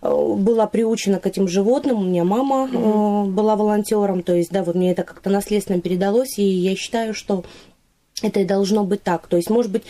была 0.01 0.67
приучена 0.67 1.19
к 1.19 1.25
этим 1.25 1.47
животным, 1.47 1.99
у 1.99 2.03
меня 2.03 2.23
мама 2.23 2.69
э, 2.71 3.25
была 3.29 3.55
волонтером, 3.55 4.21
то 4.21 4.33
есть, 4.33 4.51
да, 4.51 4.63
вот 4.63 4.75
мне 4.75 4.91
это 4.91 5.03
как-то 5.03 5.29
наследственно 5.29 5.81
передалось, 5.81 6.37
и 6.37 6.43
я 6.43 6.75
считаю, 6.75 7.13
что 7.13 7.43
это 8.21 8.39
и 8.39 8.45
должно 8.45 8.83
быть 8.83 9.03
так. 9.03 9.27
То 9.27 9.37
есть, 9.37 9.49
может 9.49 9.71
быть, 9.71 9.83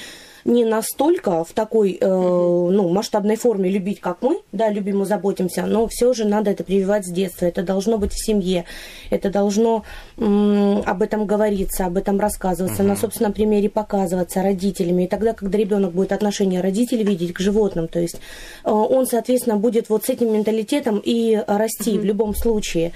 не 0.45 0.63
настолько 0.63 1.43
в 1.43 1.53
такой 1.53 1.97
э, 1.99 2.07
ну, 2.07 2.89
масштабной 2.89 3.35
форме 3.35 3.69
любить, 3.69 3.99
как 3.99 4.21
мы, 4.21 4.41
да, 4.51 4.69
любим 4.69 5.01
и 5.01 5.05
заботимся, 5.05 5.65
но 5.65 5.87
все 5.87 6.13
же 6.13 6.25
надо 6.25 6.51
это 6.51 6.63
прививать 6.63 7.05
с 7.05 7.11
детства. 7.11 7.47
Это 7.47 7.63
должно 7.63 7.97
быть 7.97 8.13
в 8.13 8.23
семье, 8.23 8.65
это 9.09 9.31
должно 9.31 9.83
м, 10.17 10.83
об 10.85 11.01
этом 11.01 11.25
говориться, 11.25 11.87
об 11.87 11.97
этом 11.97 12.19
рассказываться, 12.19 12.83
на 12.83 12.95
собственном 12.95 13.33
примере 13.33 13.69
показываться 13.69 14.43
родителями. 14.43 15.03
И 15.03 15.07
тогда, 15.07 15.33
когда 15.33 15.57
ребенок 15.57 15.93
будет 15.93 16.11
отношение 16.11 16.61
родителей 16.61 17.03
видеть 17.03 17.33
к 17.33 17.39
животным, 17.39 17.87
то 17.87 17.99
есть 17.99 18.17
э, 18.63 18.69
он, 18.69 19.07
соответственно, 19.07 19.57
будет 19.57 19.89
вот 19.89 20.05
с 20.05 20.09
этим 20.09 20.31
менталитетом 20.31 21.01
и 21.03 21.43
расти 21.47 21.97
в 21.97 22.05
любом 22.05 22.35
случае. 22.35 22.91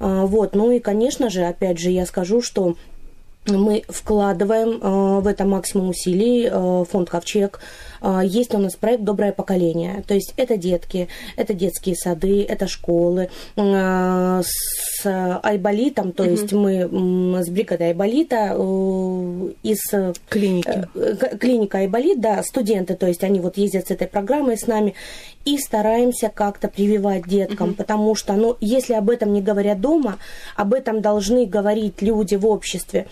А, 0.00 0.26
Вот, 0.26 0.54
ну 0.54 0.70
и, 0.70 0.80
конечно 0.80 1.30
же, 1.30 1.44
опять 1.44 1.78
же, 1.78 1.90
я 1.90 2.06
скажу, 2.06 2.40
что 2.40 2.76
мы 3.46 3.84
вкладываем 3.88 4.80
э, 4.80 5.20
в 5.20 5.26
это 5.26 5.44
максимум 5.44 5.90
усилий, 5.90 6.48
э, 6.50 6.84
фонд 6.88 7.08
«Ковчег». 7.08 7.60
Э, 8.02 8.20
есть 8.22 8.54
у 8.54 8.58
нас 8.58 8.76
проект 8.76 9.02
«Доброе 9.02 9.32
поколение». 9.32 10.04
То 10.06 10.14
есть 10.14 10.34
это 10.36 10.56
детки, 10.58 11.08
это 11.36 11.54
детские 11.54 11.96
сады, 11.96 12.42
это 12.44 12.68
школы. 12.68 13.30
С 13.56 15.04
Айболитом, 15.04 16.12
то 16.12 16.24
есть 16.24 16.52
мы 16.52 17.42
с 17.42 17.48
бригадой 17.48 17.88
Айболита 17.88 18.54
из 19.62 19.80
Клиники. 20.28 20.88
клиника 21.38 21.78
Айболит, 21.78 22.20
да, 22.20 22.42
студенты, 22.42 22.94
то 22.94 23.06
есть 23.06 23.24
они 23.24 23.40
вот 23.40 23.56
ездят 23.56 23.88
с 23.88 23.90
этой 23.90 24.06
программой 24.06 24.58
с 24.58 24.66
нами 24.66 24.94
и 25.44 25.58
стараемся 25.58 26.28
как-то 26.28 26.68
прививать 26.68 27.26
деткам, 27.26 27.74
потому 27.74 28.14
что, 28.14 28.34
ну, 28.34 28.56
если 28.60 28.94
об 28.94 29.10
этом 29.10 29.32
не 29.32 29.40
говорят 29.40 29.80
дома, 29.80 30.18
об 30.56 30.74
этом 30.74 31.00
должны 31.00 31.46
говорить 31.46 32.02
люди 32.02 32.34
в 32.34 32.46
обществе. 32.46 33.06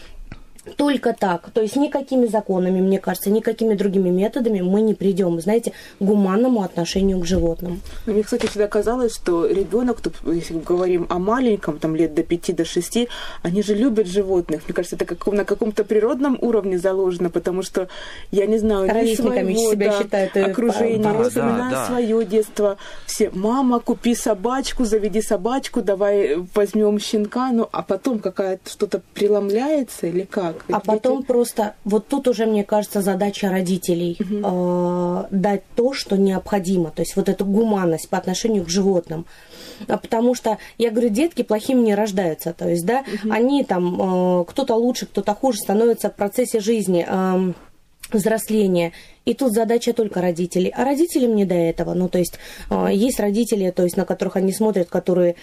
Только 0.77 1.15
так, 1.19 1.51
то 1.51 1.61
есть 1.61 1.77
никакими 1.77 2.27
законами, 2.27 2.81
мне 2.81 2.99
кажется, 2.99 3.31
никакими 3.31 3.75
другими 3.75 4.11
методами 4.11 4.61
мы 4.61 4.81
не 4.81 4.95
придем, 4.95 5.41
знаете, 5.41 5.73
к 5.99 6.03
гуманному 6.03 6.63
отношению 6.63 7.21
к 7.21 7.27
животным. 7.27 7.81
Мне, 8.07 8.23
кстати, 8.23 8.47
всегда 8.47 8.67
казалось, 8.69 9.15
что 9.15 9.47
ребенок, 9.47 10.01
тут, 10.01 10.15
если 10.27 10.55
мы 10.55 10.61
говорим 10.61 11.07
о 11.09 11.19
маленьком, 11.19 11.79
там 11.79 11.97
лет 11.97 12.15
до 12.15 12.23
5 12.23 12.57
до 12.57 12.65
6, 12.65 13.09
они 13.43 13.63
же 13.63 13.75
любят 13.75 14.07
животных. 14.07 14.63
Мне 14.67 14.75
кажется, 14.75 14.97
это 14.97 15.05
как, 15.05 15.27
на 15.27 15.45
каком-то 15.45 15.85
природном 15.85 16.39
уровне 16.41 16.79
заложено, 16.79 17.31
потому 17.31 17.63
что 17.63 17.89
я 18.31 18.47
не 18.47 18.59
знаю, 18.59 18.87
ни 18.87 18.91
Ровесниками 18.91 19.55
своего, 19.55 19.73
себя 19.73 19.91
да, 19.91 19.99
считают, 20.03 20.37
э, 20.37 20.43
окружения. 20.45 21.03
да, 21.03 21.11
я 21.11 21.31
да, 21.31 21.71
да. 21.71 21.87
свое 21.87 22.25
детство. 22.25 22.77
Все, 23.07 23.31
мама, 23.33 23.81
купи 23.81 24.15
собачку, 24.15 24.85
заведи 24.85 25.23
собачку, 25.23 25.83
давай 25.83 26.37
возьмем 26.55 26.99
щенка. 26.99 27.51
Ну, 27.53 27.69
а 27.73 27.83
потом 27.83 28.19
какая-то 28.19 28.71
что-то 28.71 29.01
преломляется 29.15 30.07
или 30.07 30.23
как? 30.23 30.58
А 30.71 30.81
потом 30.81 31.23
просто, 31.23 31.75
вот 31.85 32.09
тут 32.09 32.29
уже, 32.29 32.47
мне 32.47 32.65
кажется, 32.65 33.03
задача 33.03 33.51
родителей 33.51 34.17
э, 34.19 35.25
дать 35.31 35.63
то, 35.75 35.93
что 35.93 36.17
необходимо, 36.17 36.91
то 36.91 37.03
есть 37.03 37.17
вот 37.17 37.29
эту 37.29 37.45
гуманность 37.45 38.09
по 38.09 38.19
отношению 38.19 38.65
к 38.65 38.69
животным. 38.69 39.27
А 39.87 39.97
Потому 39.97 40.35
что, 40.35 40.59
я 40.77 40.91
говорю, 40.91 41.09
детки 41.09 41.43
плохими 41.43 41.81
не 41.81 41.95
рождаются, 41.95 42.53
то 42.53 42.69
есть, 42.69 42.85
да, 42.85 43.05
они 43.31 43.65
там, 43.65 44.41
э, 44.41 44.45
кто-то 44.47 44.75
лучше, 44.75 45.07
кто-то 45.07 45.35
хуже 45.35 45.59
становятся 45.59 46.11
в 46.11 46.15
процессе 46.15 46.61
жизни. 46.61 47.07
эм, 47.09 47.55
взросления. 48.13 48.93
И 49.25 49.35
тут 49.35 49.53
задача 49.53 49.93
только 49.93 50.23
родителей. 50.23 50.73
А 50.75 50.85
родителям 50.85 51.37
не 51.37 51.45
до 51.45 51.55
этого. 51.55 51.93
Ну, 51.93 52.09
то 52.09 52.19
есть, 52.19 52.39
э, 52.71 52.89
есть 52.93 53.21
родители, 53.21 53.71
то 53.71 53.83
есть, 53.83 53.97
на 53.97 54.07
которых 54.07 54.37
они 54.37 54.53
смотрят, 54.53 54.89
которые 54.89 55.37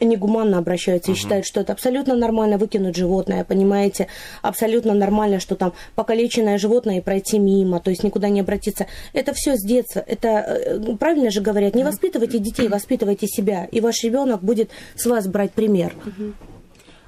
негуманно 0.00 0.56
обращаются 0.56 1.12
и 1.12 1.14
считают, 1.14 1.44
что 1.44 1.60
это 1.60 1.74
абсолютно 1.74 2.16
нормально 2.16 2.56
выкинуть 2.56 2.96
животное, 2.96 3.44
понимаете? 3.44 4.06
Абсолютно 4.40 4.94
нормально, 4.94 5.38
что 5.38 5.54
там 5.54 5.74
покалеченное 5.94 6.56
животное 6.56 6.98
и 6.98 7.00
пройти 7.02 7.38
мимо, 7.38 7.78
то 7.78 7.90
есть 7.90 8.02
никуда 8.04 8.30
не 8.30 8.40
обратиться. 8.40 8.86
Это 9.12 9.34
все 9.34 9.56
с 9.56 9.62
детства. 9.62 10.02
Это 10.06 10.28
э, 10.28 10.96
правильно 10.98 11.30
же 11.30 11.42
говорят, 11.42 11.74
не 11.74 11.84
воспитывайте 11.84 12.38
детей, 12.38 12.68
воспитывайте 12.68 13.26
себя. 13.26 13.68
И 13.70 13.80
ваш 13.80 14.02
ребенок 14.02 14.42
будет 14.42 14.70
с 14.94 15.04
вас 15.04 15.26
брать 15.26 15.52
пример. 15.52 15.92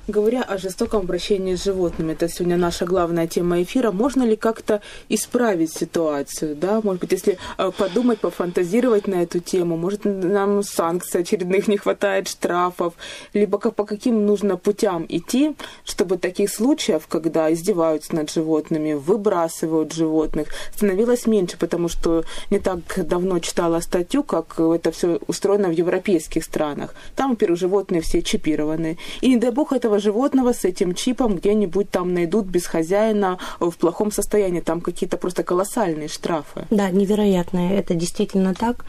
Говоря 0.08 0.40
о 0.40 0.56
жестоком 0.56 1.00
обращении 1.00 1.54
с 1.54 1.64
животными, 1.64 2.12
это 2.12 2.30
сегодня 2.30 2.56
наша 2.56 2.86
главная 2.86 3.26
тема 3.26 3.62
эфира, 3.62 3.90
можно 3.90 4.22
ли 4.22 4.36
как-то 4.36 4.80
исправить 5.10 5.70
ситуацию, 5.70 6.56
да? 6.56 6.80
Может 6.82 7.02
быть, 7.02 7.12
если 7.12 7.36
э, 7.58 7.70
подумать, 7.76 8.18
пофантазировать 8.18 9.06
на 9.06 9.16
эту 9.22 9.40
тему, 9.40 9.76
может, 9.76 10.06
нам 10.06 10.62
санкций 10.62 11.20
очередных 11.20 11.68
не 11.68 11.76
хватает, 11.76 12.26
штрафов, 12.26 12.94
либо 13.34 13.58
как, 13.58 13.74
по 13.74 13.84
каким 13.84 14.24
нужно 14.24 14.56
путям 14.56 15.04
идти, 15.10 15.54
чтобы 15.84 16.16
таких 16.16 16.48
случаев, 16.48 17.06
когда 17.06 17.52
издеваются 17.52 18.14
над 18.14 18.30
животными, 18.30 18.94
выбрасывают 18.94 19.92
животных, 19.92 20.48
становилось 20.74 21.26
меньше, 21.26 21.58
потому 21.58 21.88
что 21.88 22.24
не 22.48 22.60
так 22.60 22.78
давно 23.06 23.40
читала 23.40 23.80
статью, 23.80 24.22
как 24.22 24.58
это 24.58 24.90
все 24.90 25.18
устроено 25.26 25.68
в 25.68 25.72
европейских 25.72 26.44
странах. 26.44 26.94
Там, 27.14 27.32
во-первых, 27.32 27.60
животные 27.60 28.00
все 28.00 28.22
чипированы. 28.22 28.96
И 29.20 29.28
не 29.28 29.36
дай 29.36 29.50
бог 29.50 29.74
этого 29.74 29.97
животного 29.98 30.52
с 30.52 30.64
этим 30.64 30.94
чипом 30.94 31.36
где-нибудь 31.36 31.90
там 31.90 32.14
найдут 32.14 32.46
без 32.46 32.66
хозяина 32.66 33.38
в 33.60 33.72
плохом 33.72 34.10
состоянии. 34.12 34.60
Там 34.60 34.80
какие-то 34.80 35.16
просто 35.16 35.42
колоссальные 35.42 36.08
штрафы. 36.08 36.66
Да, 36.70 36.90
невероятно, 36.90 37.72
это 37.72 37.94
действительно 37.94 38.54
так. 38.54 38.84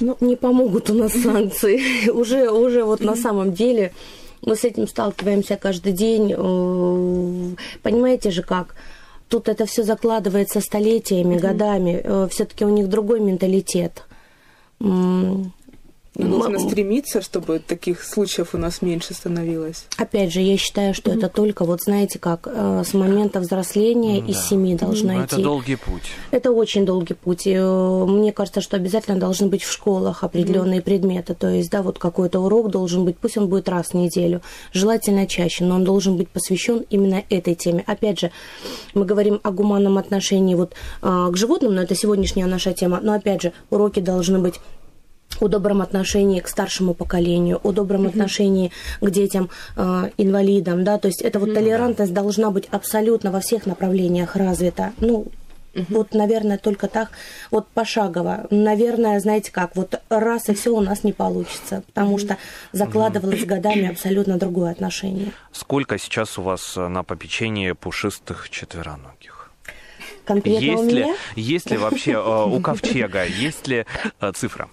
Ну, 0.00 0.16
Не 0.20 0.36
помогут 0.36 0.90
у 0.90 0.94
нас 0.94 1.12
санкции. 1.22 2.08
уже, 2.10 2.50
уже 2.50 2.84
вот 2.84 3.00
на 3.00 3.16
самом 3.16 3.52
деле 3.52 3.92
мы 4.42 4.56
с 4.56 4.64
этим 4.64 4.86
сталкиваемся 4.88 5.56
каждый 5.56 5.92
день. 5.92 6.34
Э, 6.36 7.54
Понимаете 7.82 8.30
же 8.30 8.42
как? 8.42 8.74
Тут 9.28 9.48
это 9.48 9.64
все 9.64 9.82
закладывается 9.82 10.60
столетиями, 10.60 11.38
годами. 11.38 12.28
Все-таки 12.28 12.66
у 12.66 12.68
них 12.68 12.88
другой 12.88 13.20
менталитет. 13.20 14.04
М, 16.18 16.28
Нужно 16.28 16.58
стремиться, 16.58 17.22
чтобы 17.22 17.58
таких 17.58 18.04
случаев 18.04 18.54
у 18.54 18.58
нас 18.58 18.82
меньше 18.82 19.14
становилось. 19.14 19.86
Опять 19.96 20.30
же, 20.30 20.40
я 20.40 20.58
считаю, 20.58 20.92
что 20.92 21.10
это 21.10 21.28
только, 21.30 21.64
вот 21.64 21.80
знаете 21.82 22.18
как, 22.18 22.46
э, 22.46 22.82
с 22.86 22.92
момента 22.92 23.40
взросления 23.40 24.20
Да. 24.20 24.26
из 24.26 24.38
семьи 24.46 24.74
должно 24.76 25.14
Ну, 25.14 25.24
идти. 25.24 25.36
Это 25.36 25.42
долгий 25.42 25.76
путь. 25.76 26.02
Это 26.30 26.52
очень 26.52 26.84
долгий 26.84 27.14
путь. 27.14 27.46
И, 27.46 27.52
э, 27.54 28.04
мне 28.04 28.30
кажется, 28.32 28.60
что 28.60 28.76
обязательно 28.76 29.18
должны 29.18 29.46
быть 29.46 29.62
в 29.62 29.72
школах 29.72 30.22
определенные 30.22 30.82
предметы. 30.82 31.34
То 31.34 31.48
есть, 31.48 31.70
да, 31.70 31.80
вот 31.82 31.98
какой-то 31.98 32.40
урок 32.40 32.70
должен 32.70 33.06
быть, 33.06 33.16
пусть 33.16 33.38
он 33.38 33.48
будет 33.48 33.70
раз 33.70 33.88
в 33.88 33.94
неделю, 33.94 34.42
желательно 34.74 35.26
чаще, 35.26 35.64
но 35.64 35.76
он 35.76 35.84
должен 35.84 36.18
быть 36.18 36.28
посвящен 36.28 36.84
именно 36.90 37.22
этой 37.30 37.54
теме. 37.54 37.84
Опять 37.86 38.20
же, 38.20 38.30
мы 38.92 39.06
говорим 39.06 39.40
о 39.42 39.50
гуманном 39.50 39.96
отношении 39.96 40.54
вот 40.56 40.74
а, 41.00 41.30
к 41.30 41.36
животным, 41.38 41.74
но 41.74 41.82
это 41.82 41.94
сегодняшняя 41.94 42.44
наша 42.46 42.74
тема. 42.74 43.00
Но 43.02 43.14
опять 43.14 43.40
же, 43.40 43.52
уроки 43.70 44.00
должны 44.00 44.38
быть 44.38 44.60
о 45.42 45.48
добром 45.48 45.82
отношении 45.82 46.40
к 46.40 46.48
старшему 46.48 46.94
поколению, 46.94 47.60
о 47.64 47.72
добром 47.72 48.06
отношении 48.06 48.70
к 49.00 49.10
детям, 49.10 49.50
э, 49.76 50.10
инвалидам, 50.16 50.84
да, 50.84 50.98
то 50.98 51.08
есть 51.08 51.20
эта 51.20 51.40
вот 51.40 51.52
толерантность 51.52 52.14
должна 52.14 52.50
быть 52.50 52.68
абсолютно 52.70 53.32
во 53.32 53.40
всех 53.40 53.66
направлениях 53.66 54.36
развита. 54.36 54.92
Ну, 55.00 55.26
вот, 55.88 56.14
наверное, 56.14 56.58
только 56.58 56.86
так, 56.86 57.10
вот 57.50 57.66
пошагово. 57.68 58.46
Наверное, 58.50 59.18
знаете 59.20 59.50
как, 59.50 59.74
вот 59.74 60.00
раз 60.10 60.48
и 60.48 60.54
все 60.54 60.70
у 60.70 60.80
нас 60.80 61.02
не 61.02 61.12
получится, 61.12 61.82
потому 61.86 62.18
что 62.18 62.36
закладывалось 62.72 63.44
годами 63.44 63.88
абсолютно 63.88 64.38
другое 64.38 64.70
отношение. 64.70 65.32
Сколько 65.50 65.98
сейчас 65.98 66.38
у 66.38 66.42
вас 66.42 66.76
э, 66.76 66.86
на 66.88 67.02
попечении 67.02 67.72
пушистых 67.72 68.48
четвероногих? 68.50 69.50
Конкретно 70.24 70.60
у 70.60 70.62
Есть 70.62 70.92
ли, 70.92 71.02
меня... 71.02 71.16
есть 71.34 71.70
ли 71.70 71.76
вообще 71.78 72.12
э, 72.12 72.44
у 72.44 72.60
ковчега, 72.60 73.24
есть 73.24 73.66
ли 73.66 73.86
э, 74.20 74.32
цифра? 74.34 74.68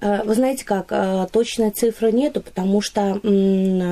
Э, 0.00 0.22
Вы 0.24 0.34
знаете 0.34 0.64
как, 0.64 0.86
э, 0.90 1.26
точной 1.32 1.70
цифры 1.70 2.12
нету, 2.12 2.40
потому 2.40 2.80
что 2.80 3.20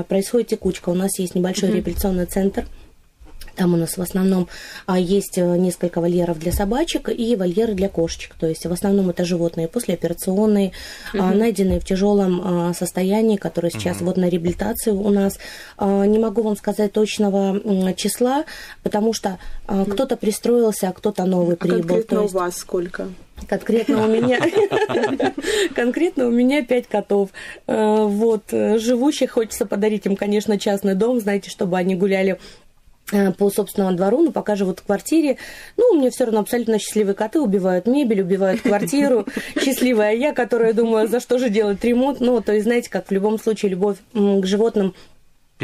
происходит 0.09 0.49
текучка. 0.49 0.91
У 0.91 0.95
нас 0.95 1.19
есть 1.19 1.35
небольшой 1.35 1.71
реабилитационный 1.71 2.27
центр. 2.27 2.67
Там 3.57 3.75
у 3.75 3.77
нас 3.77 3.97
в 3.97 4.03
основном 4.03 4.49
а, 4.87 4.99
есть 4.99 5.39
э, 5.39 5.57
несколько 5.57 6.01
вольеров 6.01 6.39
для 6.39 6.51
собачек 6.53 7.09
и 7.09 7.37
вольеры 7.37 7.75
для 7.75 7.89
кошечек. 7.89 8.35
То 8.39 8.47
есть 8.47 8.67
в 8.67 8.73
основном 8.73 9.11
это 9.11 9.25
животные 9.25 9.69
послеоперационные, 9.69 10.73
а, 11.13 11.33
найденные 11.33 11.79
в 11.81 11.85
тяжелом 11.85 12.41
а, 12.45 12.75
состоянии, 12.75 13.37
которые 13.37 13.71
сейчас 13.71 14.01
вот 14.01 14.17
на 14.17 14.29
реабилитации 14.29 14.91
у 14.91 15.09
нас. 15.11 15.39
Не 15.81 16.19
могу 16.19 16.43
вам 16.43 16.57
сказать 16.57 16.93
точного 16.93 17.61
числа, 17.95 18.45
потому 18.83 19.13
что 19.13 19.39
а, 19.67 19.85
кто-то 19.85 20.17
пристроился, 20.17 20.89
а 20.89 20.93
кто-то 20.93 21.25
новый 21.25 21.55
А 21.55 21.57
прибыл. 21.59 21.79
конкретно 21.81 22.17
То 22.17 22.21
у 22.21 22.23
есть- 22.25 22.35
вас 22.35 22.57
сколько? 22.57 23.09
Конкретно 23.49 24.05
у 24.05 24.09
меня, 24.09 24.39
конкретно 25.75 26.27
у 26.27 26.31
меня 26.31 26.63
пять 26.65 26.87
котов. 26.89 27.31
Э, 27.67 28.05
Вот, 28.05 28.45
э, 28.53 28.79
живущих 28.79 29.33
хочется 29.33 29.67
подарить 29.67 30.07
им, 30.07 30.17
конечно, 30.17 30.59
частный 30.59 30.95
дом, 30.95 31.21
знаете, 31.21 31.51
чтобы 31.51 31.77
они 31.77 31.95
гуляли 31.97 32.39
по 33.39 33.51
собственному 33.51 33.97
двору, 33.97 34.23
но 34.23 34.33
пока 34.33 34.57
живут 34.57 34.81
в 34.81 34.85
квартире. 34.85 35.37
Ну, 35.77 35.91
у 35.93 35.99
меня 35.99 36.11
все 36.11 36.25
равно 36.25 36.41
абсолютно 36.41 36.79
счастливые 36.79 37.15
коты 37.15 37.41
убивают 37.41 37.87
мебель, 37.87 38.23
убивают 38.23 38.63
квартиру. 38.63 39.27
Счастливая 39.61 40.15
я, 40.15 40.33
которая 40.33 40.73
думаю, 40.73 41.09
за 41.09 41.21
что 41.21 41.39
же 41.39 41.51
делать 41.51 41.85
ремонт. 41.85 42.21
Ну, 42.21 42.41
то 42.41 42.53
есть, 42.53 42.65
знаете, 42.65 42.91
как 42.91 43.09
в 43.09 43.11
любом 43.11 43.39
случае 43.39 43.73
любовь 43.73 43.99
к 44.15 44.47
животным 44.47 44.95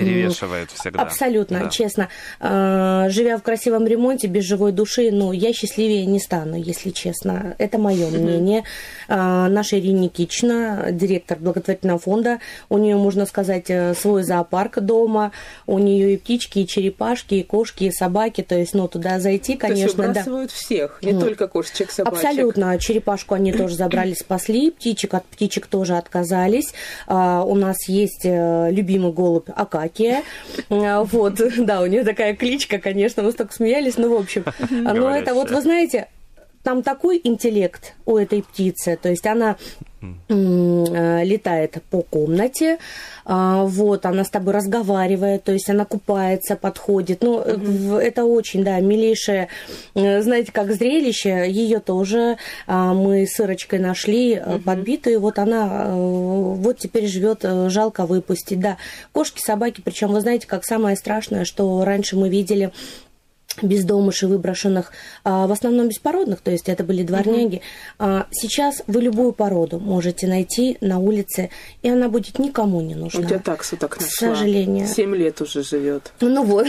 Перевешивает 0.05 0.71
всегда. 0.71 1.03
Абсолютно, 1.03 1.61
Да. 1.61 1.69
честно. 1.71 2.09
А, 2.41 3.09
Живя 3.09 3.37
в 3.37 3.43
красивом 3.43 3.87
ремонте, 3.87 4.27
без 4.27 4.45
живой 4.45 4.73
души, 4.73 5.11
ну, 5.13 5.33
я 5.33 5.53
счастливее 5.53 6.07
не 6.07 6.21
стану, 6.21 6.57
если 6.57 6.91
честно. 6.91 7.55
Это 7.59 7.79
мое 7.79 8.09
мнение. 8.09 8.65
А, 9.09 9.49
Наша 9.49 9.79
Ирина 9.79 10.01
Никитична, 10.01 10.89
директор 10.93 11.39
благотворительного 11.39 11.99
фонда, 11.99 12.39
у 12.69 12.79
нее, 12.79 12.97
можно 12.97 13.27
сказать, 13.27 13.67
э, 13.69 13.95
свой 13.95 14.23
зоопарк 14.23 14.81
дома, 14.81 15.33
у 15.67 15.79
нее 15.79 16.15
и 16.15 16.17
птички, 16.17 16.61
и 16.61 16.67
черепашки, 16.67 17.35
и 17.35 17.43
кошки, 17.43 17.85
и 17.85 17.91
собаки, 17.91 18.43
то 18.43 18.55
есть, 18.57 18.75
ну, 18.75 18.89
туда 18.89 19.21
зайти, 19.21 19.57
То 19.57 19.67
есть 19.69 19.81
конечно, 19.83 20.03
да. 20.03 20.09
выбрасывают 20.09 20.51
всех, 20.51 21.01
не 21.03 21.13
Ну, 21.13 21.21
только 21.21 21.49
кошечек, 21.49 21.91
собачек. 21.91 22.25
Абсолютно. 22.25 22.79
Черепашку 22.79 23.35
они 23.35 23.53
тоже 23.53 23.75
забрали, 23.75 24.15
спасли. 24.15 24.71
Птичек 24.71 25.15
от 25.15 25.25
птичек 25.27 25.67
тоже 25.67 25.97
отказались. 25.97 26.73
А, 27.07 27.43
у 27.45 27.55
нас 27.55 27.89
есть 27.89 28.25
э, 28.25 28.71
любимый 28.71 29.13
голубь 29.13 29.49
Акакия. 29.55 29.90
А, 30.69 31.05
вот, 31.05 31.41
да, 31.59 31.81
у 31.83 31.87
нее 31.87 32.05
такая 32.05 32.35
кличка, 32.35 32.79
конечно, 32.79 33.23
мы 33.23 33.33
столько 33.33 33.53
смеялись, 33.53 33.97
ну, 33.97 34.15
в 34.17 34.21
общем. 34.21 34.45
Но 34.71 35.15
это 35.15 35.35
вот, 35.35 35.51
вы 35.51 35.61
знаете, 35.61 36.09
там 36.63 36.83
такой 36.83 37.21
интеллект 37.25 37.95
у 38.05 38.17
этой 38.19 38.43
птицы, 38.43 38.99
то 39.01 39.09
есть 39.09 39.27
она 39.27 39.57
э, 40.03 41.25
летает 41.25 41.83
по 41.91 42.03
комнате, 42.03 42.79
а, 43.25 43.65
вот, 43.65 44.07
она 44.07 44.25
с 44.25 44.31
тобой 44.31 44.55
разговаривает, 44.55 45.45
то 45.45 45.53
есть 45.53 45.69
она 45.71 45.85
купается, 45.85 46.57
подходит, 46.57 47.23
ну, 47.23 47.43
в- 47.43 47.97
это 47.99 48.25
очень, 48.25 48.65
да, 48.65 48.81
милейшее, 48.81 49.49
э, 49.95 50.23
знаете, 50.23 50.53
как 50.53 50.73
зрелище, 50.73 51.47
ее 51.51 51.81
тоже 51.81 52.37
а, 52.67 52.93
мы 52.95 53.27
с 53.27 53.39
Ирочкой 53.41 53.79
нашли, 53.79 54.35
э, 54.35 54.59
подбитую, 54.65 55.21
вот 55.21 55.39
она, 55.39 55.93
вот 55.95 56.79
теперь 56.79 57.07
живет, 57.07 57.45
жалко 57.69 58.07
выпустить, 58.07 58.61
да, 58.61 58.77
кошки, 59.13 59.41
собаки, 59.41 59.81
причем 59.85 60.13
вы 60.13 60.21
знаете, 60.21 60.47
как 60.47 60.65
самое 60.65 60.97
страшное, 60.97 61.45
что 61.45 61.85
раньше 61.85 62.17
мы 62.17 62.29
видели 62.29 62.73
бездомышей, 63.63 64.29
выброшенных, 64.29 64.93
а, 65.25 65.47
в 65.47 65.53
основном 65.53 65.89
беспородных, 65.89 66.41
то 66.41 66.51
есть 66.51 66.69
это 66.69 66.85
были 66.85 67.03
дворняги. 67.03 67.61
А, 67.99 68.27
Сейчас 68.31 68.83
вы 68.87 69.03
любую 69.03 69.33
породу 69.33 69.79
можете 69.81 70.27
найти 70.29 70.79
на 70.81 70.99
улице, 70.99 71.51
и 71.83 71.89
она 71.91 72.09
будет 72.09 72.39
никому 72.39 72.81
не 72.81 72.95
нужна. 72.95 73.21
У 73.21 73.25
тебя 73.25 73.39
таксу 73.39 73.77
так 73.77 73.91
К 73.97 74.01
нашла. 74.01 74.35
сожалению. 74.35 74.87
Семь 74.87 75.15
лет 75.17 75.41
уже 75.41 75.63
живет. 75.63 76.13
Ну 76.21 76.45
вот, 76.45 76.69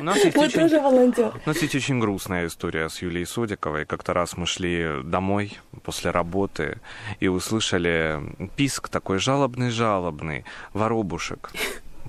У 0.00 0.04
нас 0.04 0.16
есть 0.24 0.36
вы 0.36 0.44
очень- 0.44 0.60
тоже 0.60 0.80
волонтер. 0.80 1.32
У 1.44 1.48
нас 1.48 1.62
есть 1.62 1.74
очень 1.74 2.00
грустная 2.00 2.46
история 2.48 2.88
с 2.88 3.00
Юлией 3.00 3.24
Содиковой. 3.26 3.86
Как-то 3.86 4.12
раз 4.12 4.36
мы 4.36 4.46
шли 4.46 5.02
домой 5.04 5.56
после 5.84 6.10
работы 6.10 6.80
и 7.20 7.28
услышали 7.28 8.20
писк 8.56 8.88
такой 8.88 9.18
жалобный-жалобный 9.18 10.44
воробушек. 10.74 11.52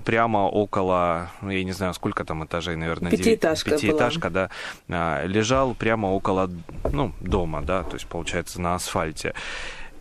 Прямо 0.04 0.48
около, 0.48 1.30
ну, 1.40 1.50
я 1.50 1.64
не 1.64 1.72
знаю, 1.72 1.94
сколько 1.94 2.24
там 2.24 2.44
этажей, 2.44 2.76
наверное, 2.76 3.10
Пятиэтажка 3.10 3.70
была. 3.70 3.78
пятиэтажка, 3.78 4.30
да, 4.30 4.50
а, 4.88 5.24
лежал 5.24 5.74
прямо 5.74 6.08
около, 6.08 6.50
ну, 6.92 7.12
дома, 7.20 7.62
да, 7.62 7.82
то 7.82 7.94
есть, 7.94 8.06
получается, 8.06 8.60
на 8.60 8.74
асфальте. 8.74 9.34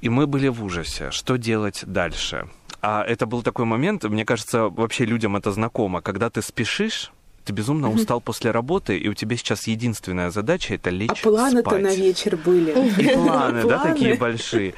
И 0.01 0.09
мы 0.09 0.27
были 0.27 0.49
в 0.49 0.63
ужасе, 0.63 1.11
что 1.11 1.37
делать 1.37 1.83
дальше. 1.85 2.47
А 2.81 3.03
это 3.03 3.25
был 3.25 3.43
такой 3.43 3.63
момент, 3.63 4.03
мне 4.03 4.25
кажется, 4.25 4.63
вообще 4.67 5.05
людям 5.05 5.37
это 5.37 5.53
знакомо, 5.53 6.01
когда 6.01 6.29
ты 6.29 6.41
спешишь, 6.41 7.13
ты 7.43 7.53
безумно 7.53 7.91
устал 7.91 8.21
после 8.21 8.51
работы, 8.51 8.97
и 8.97 9.07
у 9.09 9.13
тебя 9.13 9.35
сейчас 9.37 9.67
единственная 9.67 10.31
задача 10.31 10.75
это 10.75 10.89
лечь 10.89 11.09
А 11.11 11.15
планы-то 11.15 11.77
на 11.77 11.93
вечер 11.93 12.37
были. 12.37 12.71
И 13.01 13.07
планы, 13.15 13.63
да, 13.67 13.79
такие 13.79 14.15
большие. 14.15 14.73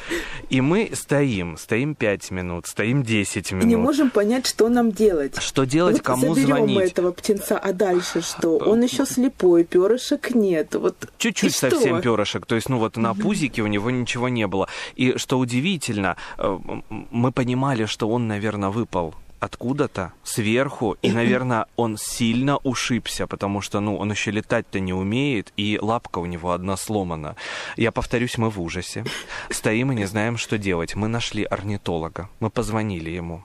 И 0.49 0.61
мы 0.61 0.91
стоим, 0.93 1.57
стоим 1.57 1.95
5 1.95 2.31
минут, 2.31 2.67
стоим 2.67 3.03
10 3.03 3.51
И 3.51 3.55
минут. 3.55 3.67
не 3.67 3.75
можем 3.75 4.09
понять, 4.09 4.47
что 4.47 4.69
нам 4.69 4.91
делать. 4.91 5.37
Что 5.41 5.65
делать, 5.65 5.97
вот 5.97 6.03
кому 6.03 6.33
заберем 6.35 6.49
мы 6.49 6.57
звонить? 6.57 6.91
этого 6.91 7.11
птенца, 7.11 7.57
а 7.57 7.73
дальше 7.73 8.21
что? 8.21 8.57
Он 8.57 8.81
еще 8.83 9.05
слепой, 9.05 9.63
перышек 9.63 10.33
нет. 10.33 10.75
Вот 10.75 11.09
Чуть-чуть 11.17 11.51
и 11.51 11.55
совсем 11.55 12.01
перышек, 12.01 12.45
то 12.45 12.55
есть, 12.55 12.69
ну 12.69 12.77
вот 12.79 12.97
на 12.97 13.13
пузике 13.13 13.61
у 13.61 13.67
него 13.67 13.91
ничего 13.91 14.29
не 14.29 14.47
было. 14.47 14.67
И 14.95 15.17
что 15.17 15.37
удивительно, 15.37 16.17
э, 16.37 16.57
мы 17.11 17.31
понимали, 17.31 17.85
что 17.85 18.09
он, 18.09 18.27
наверное, 18.27 18.69
выпал 18.69 19.15
откуда-то 19.39 20.13
сверху, 20.23 20.97
и, 21.01 21.11
наверное, 21.11 21.65
он 21.75 21.97
сильно 21.97 22.57
ушибся, 22.57 23.27
потому 23.27 23.61
что, 23.61 23.79
ну, 23.79 23.97
он 23.97 24.11
еще 24.11 24.31
летать-то 24.31 24.79
не 24.79 24.93
умеет, 24.93 25.53
и 25.57 25.79
лапка 25.81 26.19
у 26.19 26.25
него 26.25 26.51
одна 26.51 26.77
сломана. 26.77 27.35
Я 27.77 27.91
повторюсь, 27.91 28.37
мы 28.37 28.49
в 28.49 28.61
ужасе. 28.61 29.03
Стоим 29.49 29.91
и 29.91 29.95
не 29.95 30.05
знаем, 30.05 30.37
что 30.37 30.57
делать. 30.57 30.95
Мы 30.95 31.07
нашли 31.07 31.43
орнитолога, 31.43 32.29
мы 32.39 32.49
позвонили 32.49 33.09
ему. 33.09 33.43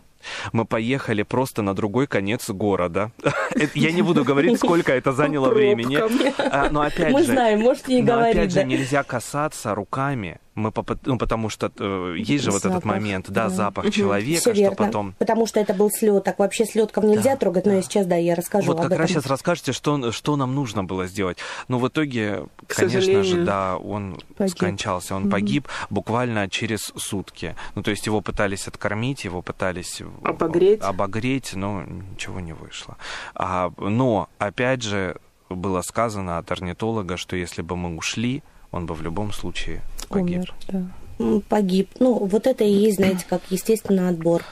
Мы 0.53 0.64
поехали 0.64 1.22
просто 1.22 1.62
на 1.62 1.74
другой 1.74 2.07
конец 2.07 2.50
города. 2.50 3.11
Я 3.74 3.92
не 3.92 4.03
буду 4.03 4.24
говорить, 4.24 4.59
сколько 4.59 4.92
это 4.92 5.12
заняло 5.12 5.48
времени. 5.48 5.98
А, 6.38 6.68
Но 6.70 6.83
опять 6.83 7.12
Мы 7.12 7.20
же, 7.20 7.33
знаем, 7.33 7.61
можете 7.61 7.94
не 7.94 8.03
но 8.03 8.12
говорить, 8.14 8.37
опять 8.37 8.50
же, 8.50 8.57
да. 8.57 8.62
нельзя 8.64 9.03
касаться 9.03 9.74
руками. 9.74 10.38
Мы 10.61 10.70
попыт- 10.70 11.01
ну, 11.07 11.16
потому 11.18 11.49
что 11.49 11.73
э, 11.79 12.14
есть 12.18 12.44
же 12.44 12.51
вот 12.51 12.64
этот 12.64 12.85
момент, 12.85 13.27
да, 13.31 13.44
да. 13.44 13.49
запах 13.51 13.85
Мгм. 13.85 13.92
человека, 13.92 14.40
что 14.40 14.51
верно. 14.53 14.77
потом. 14.77 15.14
Потому 15.18 15.46
что 15.46 15.59
это 15.59 15.73
был 15.75 15.90
слеток. 15.90 16.38
Вообще 16.38 16.66
слетков 16.66 17.05
нельзя 17.05 17.31
Да, 17.33 17.37
трогать, 17.37 17.64
но 17.66 17.73
я 17.73 17.83
сейчас, 17.83 18.07
да, 18.07 18.16
я 18.16 18.35
расскажу 18.35 18.66
Вот 18.66 18.77
как 18.77 18.87
этом. 18.87 18.99
раз 18.99 19.09
сейчас 19.11 19.27
расскажете, 19.27 19.73
что, 19.73 20.12
что 20.12 20.37
нам 20.37 20.55
нужно 20.55 20.85
было 20.85 21.07
сделать. 21.07 21.38
Но 21.68 21.79
в 21.79 21.88
итоге, 21.88 22.46
К 22.66 22.77
конечно 22.77 23.23
же, 23.23 23.44
да, 23.44 23.77
он 23.79 24.20
Погиб. 24.37 24.55
скончался, 24.57 25.14
он 25.16 25.31
погиб 25.31 25.66
буквально 25.88 26.49
через 26.51 26.92
сутки. 26.96 27.55
Ну, 27.75 27.83
то 27.83 27.90
есть 27.90 28.07
его 28.07 28.20
пытались 28.20 28.68
откормить, 28.68 29.25
его 29.25 29.40
пытались 29.42 30.03
Обогреть. 30.25 30.83
обогреть, 30.83 31.55
но 31.55 31.83
ничего 31.83 32.40
не 32.40 32.53
вышло. 32.53 32.96
А, 33.35 33.73
но, 33.79 34.29
опять 34.38 34.83
же, 34.83 35.16
было 35.49 35.83
сказано 35.83 36.38
от 36.38 36.51
орнитолога, 36.53 37.16
что 37.16 37.35
если 37.37 37.62
бы 37.62 37.77
мы 37.77 37.96
ушли, 37.96 38.42
он 38.70 38.87
бы 38.87 38.94
в 38.94 39.03
любом 39.03 39.33
случае 39.33 39.81
погиб. 40.11 40.37
Умер, 40.37 40.55
да. 40.68 41.40
погиб. 41.49 41.88
Ну, 41.99 42.14
вот 42.27 42.46
это 42.46 42.64
и 42.64 42.70
есть, 42.70 42.96
знаете, 42.96 43.25
как 43.29 43.40
естественный 43.51 44.09
отбор. 44.09 44.44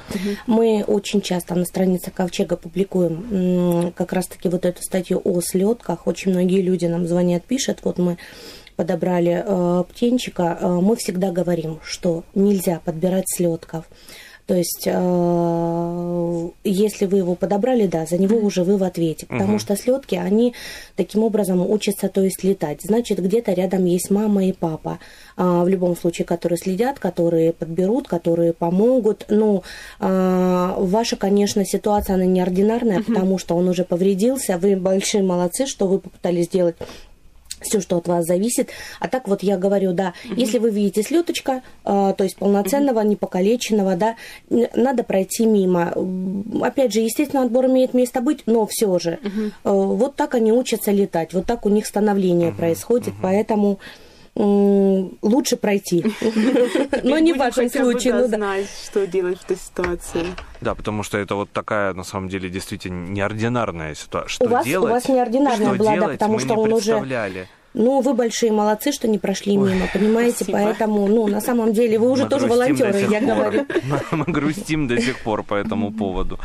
Мы 0.46 0.84
очень 0.86 1.20
часто 1.20 1.54
на 1.54 1.64
странице 1.64 2.10
Ковчега 2.10 2.56
публикуем 2.56 3.92
как 3.92 4.12
раз-таки 4.12 4.48
вот 4.48 4.64
эту 4.64 4.82
статью 4.82 5.20
о 5.22 5.40
слетках. 5.40 6.06
Очень 6.06 6.32
многие 6.32 6.62
люди 6.62 6.86
нам 6.86 7.06
звонят, 7.06 7.44
пишут. 7.44 7.80
Вот 7.82 7.98
мы 7.98 8.16
подобрали 8.76 9.42
э, 9.44 9.84
птенчика, 9.90 10.56
э, 10.60 10.68
мы 10.68 10.94
всегда 10.94 11.32
говорим, 11.32 11.80
что 11.82 12.22
нельзя 12.36 12.80
подбирать 12.84 13.24
слетков. 13.26 13.86
То 14.48 14.54
есть, 14.54 14.84
э, 14.86 16.48
если 16.64 17.04
вы 17.04 17.18
его 17.18 17.34
подобрали, 17.34 17.86
да, 17.86 18.06
за 18.06 18.16
него 18.16 18.38
уже 18.38 18.64
вы 18.64 18.78
в 18.78 18.82
ответе. 18.82 19.26
Потому 19.26 19.52
угу. 19.52 19.58
что 19.58 19.76
слетки, 19.76 20.14
они 20.14 20.54
таким 20.96 21.22
образом 21.22 21.60
учатся, 21.70 22.08
то 22.08 22.22
есть 22.22 22.42
летать. 22.44 22.80
Значит, 22.82 23.22
где-то 23.22 23.52
рядом 23.52 23.84
есть 23.84 24.10
мама 24.10 24.46
и 24.46 24.52
папа. 24.52 25.00
Э, 25.36 25.64
в 25.64 25.68
любом 25.68 25.94
случае, 25.98 26.24
которые 26.24 26.56
следят, 26.56 26.98
которые 26.98 27.52
подберут, 27.52 28.08
которые 28.08 28.54
помогут. 28.54 29.26
Ну, 29.28 29.64
э, 30.00 30.74
ваша, 30.78 31.16
конечно, 31.16 31.66
ситуация, 31.66 32.14
она 32.14 32.24
неординарная, 32.24 33.00
угу. 33.00 33.12
потому 33.12 33.36
что 33.36 33.54
он 33.54 33.68
уже 33.68 33.84
повредился. 33.84 34.56
Вы 34.56 34.76
большие 34.76 35.22
молодцы, 35.22 35.66
что 35.66 35.86
вы 35.86 35.98
попытались 35.98 36.46
сделать 36.46 36.76
все, 37.60 37.80
что 37.80 37.96
от 37.98 38.08
вас 38.08 38.26
зависит. 38.26 38.70
А 39.00 39.08
так 39.08 39.28
вот 39.28 39.42
я 39.42 39.56
говорю, 39.56 39.92
да, 39.92 40.14
угу. 40.24 40.34
если 40.36 40.58
вы 40.58 40.70
видите 40.70 41.02
слеточка, 41.02 41.62
э, 41.84 42.14
то 42.16 42.24
есть 42.24 42.36
полноценного, 42.36 43.00
угу. 43.00 43.08
непокалеченного, 43.08 43.96
да, 43.96 44.16
надо 44.48 45.04
пройти 45.04 45.46
мимо. 45.46 45.92
Опять 46.62 46.92
же, 46.92 47.00
естественно, 47.00 47.42
отбор 47.42 47.66
имеет 47.66 47.94
место 47.94 48.20
быть, 48.20 48.42
но 48.46 48.66
все 48.66 48.98
же. 48.98 49.18
Э, 49.22 49.50
вот 49.64 50.16
так 50.16 50.34
они 50.34 50.52
учатся 50.52 50.90
летать, 50.90 51.32
вот 51.34 51.46
так 51.46 51.66
у 51.66 51.68
них 51.68 51.86
становление 51.86 52.50
угу. 52.50 52.58
происходит, 52.58 53.14
угу. 53.14 53.18
поэтому 53.22 53.78
лучше 54.38 55.56
пройти. 55.56 56.04
Но 57.02 57.18
не 57.18 57.32
в 57.32 57.38
вашем 57.38 57.68
случае. 57.68 58.14
Ну 58.14 58.28
знать, 58.28 58.66
что 58.84 59.06
делать 59.06 59.38
в 59.38 59.44
этой 59.44 59.56
ситуации. 59.56 60.26
Да, 60.60 60.74
потому 60.74 61.02
что 61.02 61.18
это 61.18 61.34
вот 61.34 61.50
такая, 61.50 61.94
на 61.94 62.04
самом 62.04 62.28
деле, 62.28 62.48
действительно 62.48 63.08
неординарная 63.08 63.94
ситуация. 63.94 64.28
Что 64.28 64.44
у 64.44 64.48
вас, 64.48 64.64
делать? 64.64 64.90
У 64.90 64.94
вас 64.94 65.08
неординарная 65.08 65.74
была, 65.74 65.96
да, 65.96 66.08
потому 66.08 66.38
что 66.38 66.54
он 66.54 66.72
уже... 66.72 67.46
Ну, 67.74 68.00
вы 68.00 68.14
большие 68.14 68.50
молодцы, 68.50 68.92
что 68.92 69.06
не 69.06 69.18
прошли 69.18 69.58
Ой, 69.58 69.72
мимо, 69.72 69.86
понимаете? 69.92 70.44
Спасибо. 70.44 70.58
Поэтому, 70.58 71.06
ну, 71.06 71.26
на 71.26 71.40
самом 71.40 71.72
деле, 71.72 71.98
вы 71.98 72.10
уже 72.10 72.24
Мы 72.24 72.30
тоже 72.30 72.46
волонтеры, 72.46 73.06
я 73.10 73.20
говорю. 73.20 73.66
Мы 74.10 74.24
грустим 74.24 74.88
до 74.88 75.00
сих 75.00 75.22
пор 75.22 75.42
по 75.42 75.54
этому 75.54 75.92
поводу. 75.92 76.40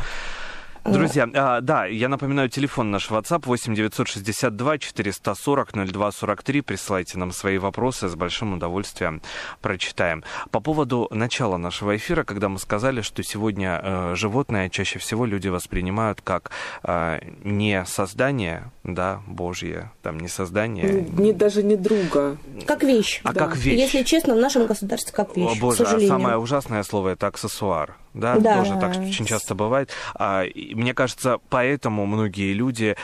Друзья, 0.84 1.26
а, 1.32 1.62
да, 1.62 1.86
я 1.86 2.08
напоминаю, 2.08 2.50
телефон 2.50 2.90
наш 2.90 3.10
WhatsApp 3.10 3.46
8 3.46 3.74
962 3.74 4.78
440 4.78 5.72
02 5.72 6.12
43. 6.12 6.60
Присылайте 6.60 7.16
нам 7.16 7.32
свои 7.32 7.56
вопросы, 7.56 8.08
с 8.08 8.14
большим 8.14 8.52
удовольствием 8.52 9.22
прочитаем. 9.62 10.24
По 10.50 10.60
поводу 10.60 11.08
начала 11.10 11.56
нашего 11.56 11.96
эфира, 11.96 12.22
когда 12.24 12.50
мы 12.50 12.58
сказали, 12.58 13.00
что 13.00 13.22
сегодня 13.22 13.80
э, 13.82 14.14
животное 14.14 14.68
чаще 14.68 14.98
всего 14.98 15.24
люди 15.24 15.48
воспринимают 15.48 16.20
как 16.20 16.50
э, 16.82 17.20
не 17.42 17.82
создание, 17.86 18.70
да, 18.84 19.22
Божье, 19.26 19.90
там 20.02 20.20
не 20.20 20.28
создание. 20.28 21.06
Не, 21.16 21.32
даже 21.32 21.62
не 21.62 21.74
друга. 21.74 22.36
Как 22.66 22.82
вещь. 22.82 23.22
А 23.24 23.32
да. 23.32 23.46
как 23.46 23.56
вещь. 23.56 23.78
Если 23.78 24.02
честно, 24.02 24.34
в 24.34 24.38
нашем 24.38 24.66
государстве 24.66 25.12
как 25.12 25.34
вещь, 25.36 25.56
О, 25.56 25.60
Боже, 25.60 25.84
а 25.84 25.98
самое 26.00 26.36
ужасное 26.36 26.82
слово 26.82 27.10
это 27.10 27.26
аксессуар 27.28 27.96
да, 28.14 28.38
да. 28.38 28.58
тоже 28.58 28.78
так 28.80 28.96
очень 28.96 29.26
часто 29.26 29.54
бывает. 29.54 29.90
А, 30.14 30.44
мне 30.54 30.94
кажется, 30.94 31.38
поэтому 31.50 32.06
многие 32.06 32.52
люди 32.52 32.96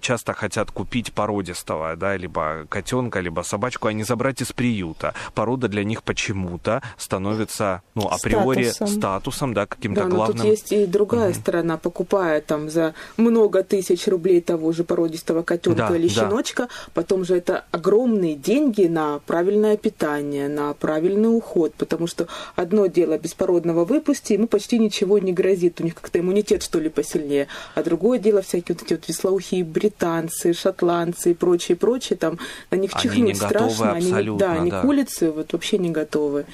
часто 0.00 0.32
хотят 0.32 0.70
купить 0.70 1.12
породистого, 1.12 1.96
да, 1.96 2.16
либо 2.16 2.66
котенка, 2.68 3.20
либо 3.20 3.42
собачку, 3.42 3.88
а 3.88 3.92
не 3.92 4.04
забрать 4.04 4.40
из 4.40 4.52
приюта. 4.52 5.14
Порода 5.34 5.68
для 5.68 5.84
них 5.84 6.02
почему-то 6.02 6.82
становится, 6.96 7.82
ну, 7.94 8.08
априори 8.08 8.70
статусом, 8.70 8.98
статусом 8.98 9.54
да, 9.54 9.66
каким-то 9.66 10.04
да, 10.04 10.08
главным. 10.08 10.36
Но 10.36 10.42
тут 10.44 10.50
есть 10.50 10.72
и 10.72 10.86
другая 10.86 11.30
угу. 11.30 11.38
сторона, 11.38 11.76
покупая 11.76 12.40
там 12.40 12.70
за 12.70 12.94
много 13.16 13.64
тысяч 13.64 14.06
рублей 14.06 14.40
того 14.40 14.72
же 14.72 14.84
породистого 14.84 15.21
котенка 15.42 15.88
да, 15.88 15.96
или 15.96 16.08
щеночка, 16.08 16.64
да. 16.64 16.68
потом 16.94 17.24
же 17.24 17.36
это 17.36 17.64
огромные 17.70 18.34
деньги 18.34 18.86
на 18.86 19.20
правильное 19.20 19.76
питание, 19.76 20.48
на 20.48 20.74
правильный 20.74 21.34
уход, 21.34 21.74
потому 21.74 22.06
что 22.06 22.26
одно 22.56 22.86
дело 22.86 23.18
беспородного 23.18 23.84
выпусти, 23.84 24.34
ему 24.34 24.46
почти 24.46 24.78
ничего 24.78 25.18
не 25.18 25.32
грозит, 25.32 25.80
у 25.80 25.84
них 25.84 25.94
как-то 25.94 26.18
иммунитет, 26.18 26.62
что 26.62 26.78
ли, 26.80 26.88
посильнее. 26.88 27.48
А 27.74 27.82
другое 27.82 28.18
дело, 28.18 28.42
всякие 28.42 28.76
вот 28.76 28.84
эти 28.84 28.94
вот 28.94 29.08
веслоухие 29.08 29.64
британцы, 29.64 30.52
шотландцы 30.52 31.32
и 31.32 31.34
прочее, 31.34 31.76
прочее, 31.76 32.16
там 32.16 32.38
на 32.70 32.76
них 32.76 32.90
они 32.94 33.02
чихнуть 33.02 33.36
страшно. 33.36 33.92
Они, 33.92 34.38
да, 34.38 34.52
они 34.52 34.70
да. 34.70 34.80
к 34.80 34.84
улице 34.84 35.30
вот 35.30 35.52
вообще 35.52 35.78
не 35.78 35.90
готовы. 35.90 36.46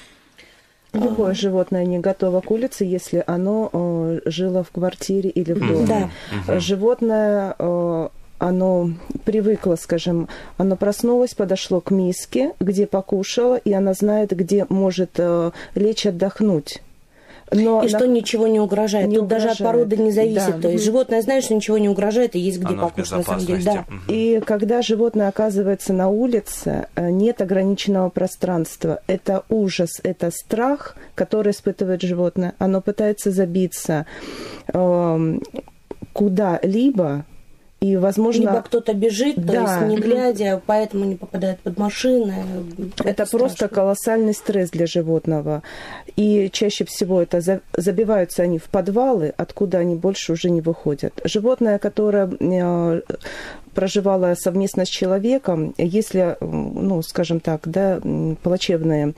Любое 0.93 1.35
животное 1.35 1.85
не 1.85 1.99
готово 1.99 2.41
к 2.41 2.51
улице, 2.51 2.85
если 2.85 3.23
оно 3.27 3.69
э, 3.73 4.21
жило 4.25 4.65
в 4.65 4.71
квартире 4.71 5.29
или 5.29 5.53
в 5.53 5.61
доме. 5.61 6.11
Да. 6.47 6.61
Животное 6.61 7.55
э, 7.59 8.09
оно 8.39 8.91
привыкло, 9.25 9.77
скажем, 9.77 10.29
оно 10.57 10.77
проснулось, 10.77 11.35
подошло 11.35 11.81
к 11.81 11.91
миске, 11.91 12.53
где 12.61 12.87
покушало, 12.87 13.57
и 13.57 13.73
она 13.73 13.95
знает, 13.95 14.31
где 14.31 14.67
может 14.69 15.11
э, 15.17 15.51
лечь 15.75 16.07
отдохнуть. 16.07 16.81
Но 17.51 17.83
и 17.83 17.91
на... 17.91 17.99
что 17.99 18.07
ничего 18.07 18.47
не 18.47 18.61
угрожает. 18.61 19.09
Не 19.09 19.17
Тут 19.17 19.25
угрожает. 19.25 19.59
даже 19.59 19.65
от 19.65 19.73
породы 19.73 19.97
не 19.97 20.13
зависит. 20.13 20.57
Да. 20.57 20.61
То 20.61 20.69
есть 20.69 20.85
животное 20.85 21.23
знает, 21.23 21.45
что 21.45 21.55
ничего 21.55 21.79
не 21.79 21.89
угрожает, 21.89 22.37
и 22.37 22.39
есть 22.39 22.59
где 22.59 22.75
Оно 22.75 22.89
покушать 22.89 23.19
на 23.19 23.23
самом 23.23 23.47
деле. 23.47 23.63
Да. 23.65 23.85
Угу. 23.89 23.97
И 24.09 24.41
когда 24.45 24.83
животное 24.83 25.29
оказывается 25.29 25.93
на 25.93 26.09
улице, 26.09 26.89
э, 26.95 27.11
нет 27.11 27.41
ограниченного 27.41 28.11
пространства. 28.11 29.01
Это 29.07 29.45
ужас, 29.49 29.91
это 30.03 30.31
страх, 30.31 30.97
который 31.15 31.53
испытывает 31.53 32.03
животное. 32.03 32.55
Оно 32.59 32.81
пытается 32.81 33.31
забиться 33.31 34.07
э, 34.73 35.39
куда-либо, 36.13 37.25
и, 37.81 37.97
возможно... 37.97 38.41
Либо 38.41 38.63
кто-то 38.63 38.93
бежит, 38.93 39.37
да. 39.37 39.53
то 39.53 39.61
есть 39.61 39.81
не 39.89 39.97
глядя, 39.99 40.61
поэтому 40.67 41.05
не 41.05 41.15
попадает 41.15 41.61
под 41.61 41.79
машины. 41.79 42.35
Это, 42.97 43.09
это 43.09 43.27
просто 43.27 43.69
колоссальный 43.69 44.35
стресс 44.35 44.71
для 44.71 44.87
животного. 44.87 45.63
И 46.17 46.51
чаще 46.53 46.85
всего 46.85 47.23
это 47.23 47.41
забиваются 47.77 48.43
они 48.43 48.59
в 48.59 48.65
подвалы, 48.65 49.33
откуда 49.37 49.79
они 49.79 49.95
больше 49.95 50.33
уже 50.33 50.51
не 50.51 50.61
выходят. 50.61 51.21
Животное, 51.23 51.79
которое 51.79 52.29
э, 52.29 53.01
проживало 53.75 54.35
совместно 54.35 54.85
с 54.85 54.89
человеком, 54.89 55.73
если, 55.79 56.37
ну, 56.41 57.01
скажем 57.03 57.39
так, 57.39 57.69
да, 57.69 58.01
плачевные 58.43 59.15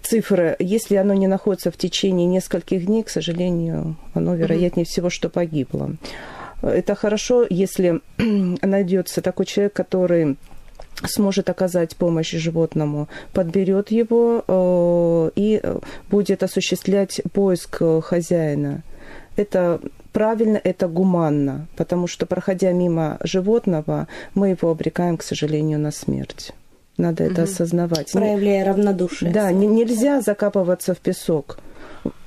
цифры, 0.00 0.56
если 0.58 0.96
оно 0.96 1.12
не 1.12 1.26
находится 1.26 1.70
в 1.70 1.76
течение 1.76 2.26
нескольких 2.26 2.86
дней, 2.86 3.02
к 3.02 3.10
сожалению, 3.10 3.96
оно, 4.14 4.34
вероятнее 4.36 4.86
всего, 4.86 5.10
что 5.10 5.28
погибло. 5.28 5.90
Это 6.62 6.94
хорошо, 6.94 7.46
если 7.48 8.00
найдется 8.62 9.22
такой 9.22 9.46
человек, 9.46 9.72
который 9.72 10.36
сможет 11.04 11.48
оказать 11.48 11.96
помощь 11.96 12.32
животному, 12.32 13.08
подберет 13.32 13.90
его 13.90 14.44
э, 14.46 15.30
и 15.36 15.62
будет 16.10 16.42
осуществлять 16.42 17.22
поиск 17.32 17.82
хозяина. 18.02 18.82
Это 19.36 19.80
правильно, 20.12 20.60
это 20.62 20.88
гуманно, 20.88 21.66
потому 21.76 22.06
что, 22.06 22.26
проходя 22.26 22.72
мимо 22.72 23.18
животного, 23.22 24.08
мы 24.34 24.50
его 24.50 24.70
обрекаем, 24.70 25.16
к 25.16 25.22
сожалению, 25.22 25.78
на 25.78 25.90
смерть. 25.90 26.52
Надо 26.96 27.24
угу. 27.24 27.32
это 27.32 27.42
осознавать. 27.44 28.12
Проявляя 28.12 28.64
равнодушие. 28.66 29.32
Да, 29.32 29.50
не, 29.52 29.66
нельзя 29.66 30.20
закапываться 30.20 30.94
в 30.94 30.98
песок. 30.98 31.58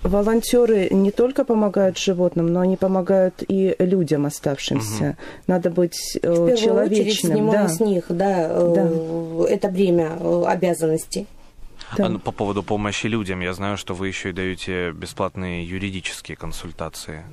Волонтеры 0.03 0.89
не 0.91 1.11
только 1.11 1.45
помогают 1.45 1.97
животным, 1.97 2.47
но 2.47 2.59
они 2.59 2.75
помогают 2.77 3.43
и 3.47 3.75
людям 3.79 4.25
оставшимся. 4.25 5.09
Угу. 5.09 5.15
Надо 5.47 5.69
быть 5.69 6.17
э, 6.21 6.55
человечным. 6.57 7.49
Очередь, 7.49 7.51
да. 7.51 7.67
с 7.69 7.79
них, 7.79 8.05
да, 8.09 8.47
э, 8.49 8.73
да. 8.75 9.49
это 9.49 9.69
бремя 9.69 10.11
э, 10.19 10.43
обязанностей. 10.45 11.25
Да. 11.97 12.07
А, 12.07 12.19
по 12.19 12.31
поводу 12.31 12.63
помощи 12.63 13.05
людям, 13.05 13.41
я 13.41 13.53
знаю, 13.53 13.77
что 13.77 13.93
вы 13.93 14.07
еще 14.07 14.29
и 14.29 14.33
даете 14.33 14.91
бесплатные 14.91 15.63
юридические 15.63 16.35
консультации. 16.35 17.23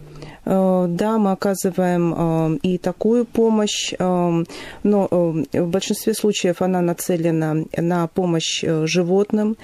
Да, 0.45 1.19
мы 1.19 1.33
оказываем 1.33 2.57
и 2.57 2.77
такую 2.77 3.25
помощь, 3.25 3.95
но 3.99 5.09
в 5.11 5.67
большинстве 5.67 6.13
случаев 6.13 6.61
она 6.61 6.83
нацелена 6.83 7.65
на 7.75 8.07
помощь 8.09 8.63
животным, 8.63 9.57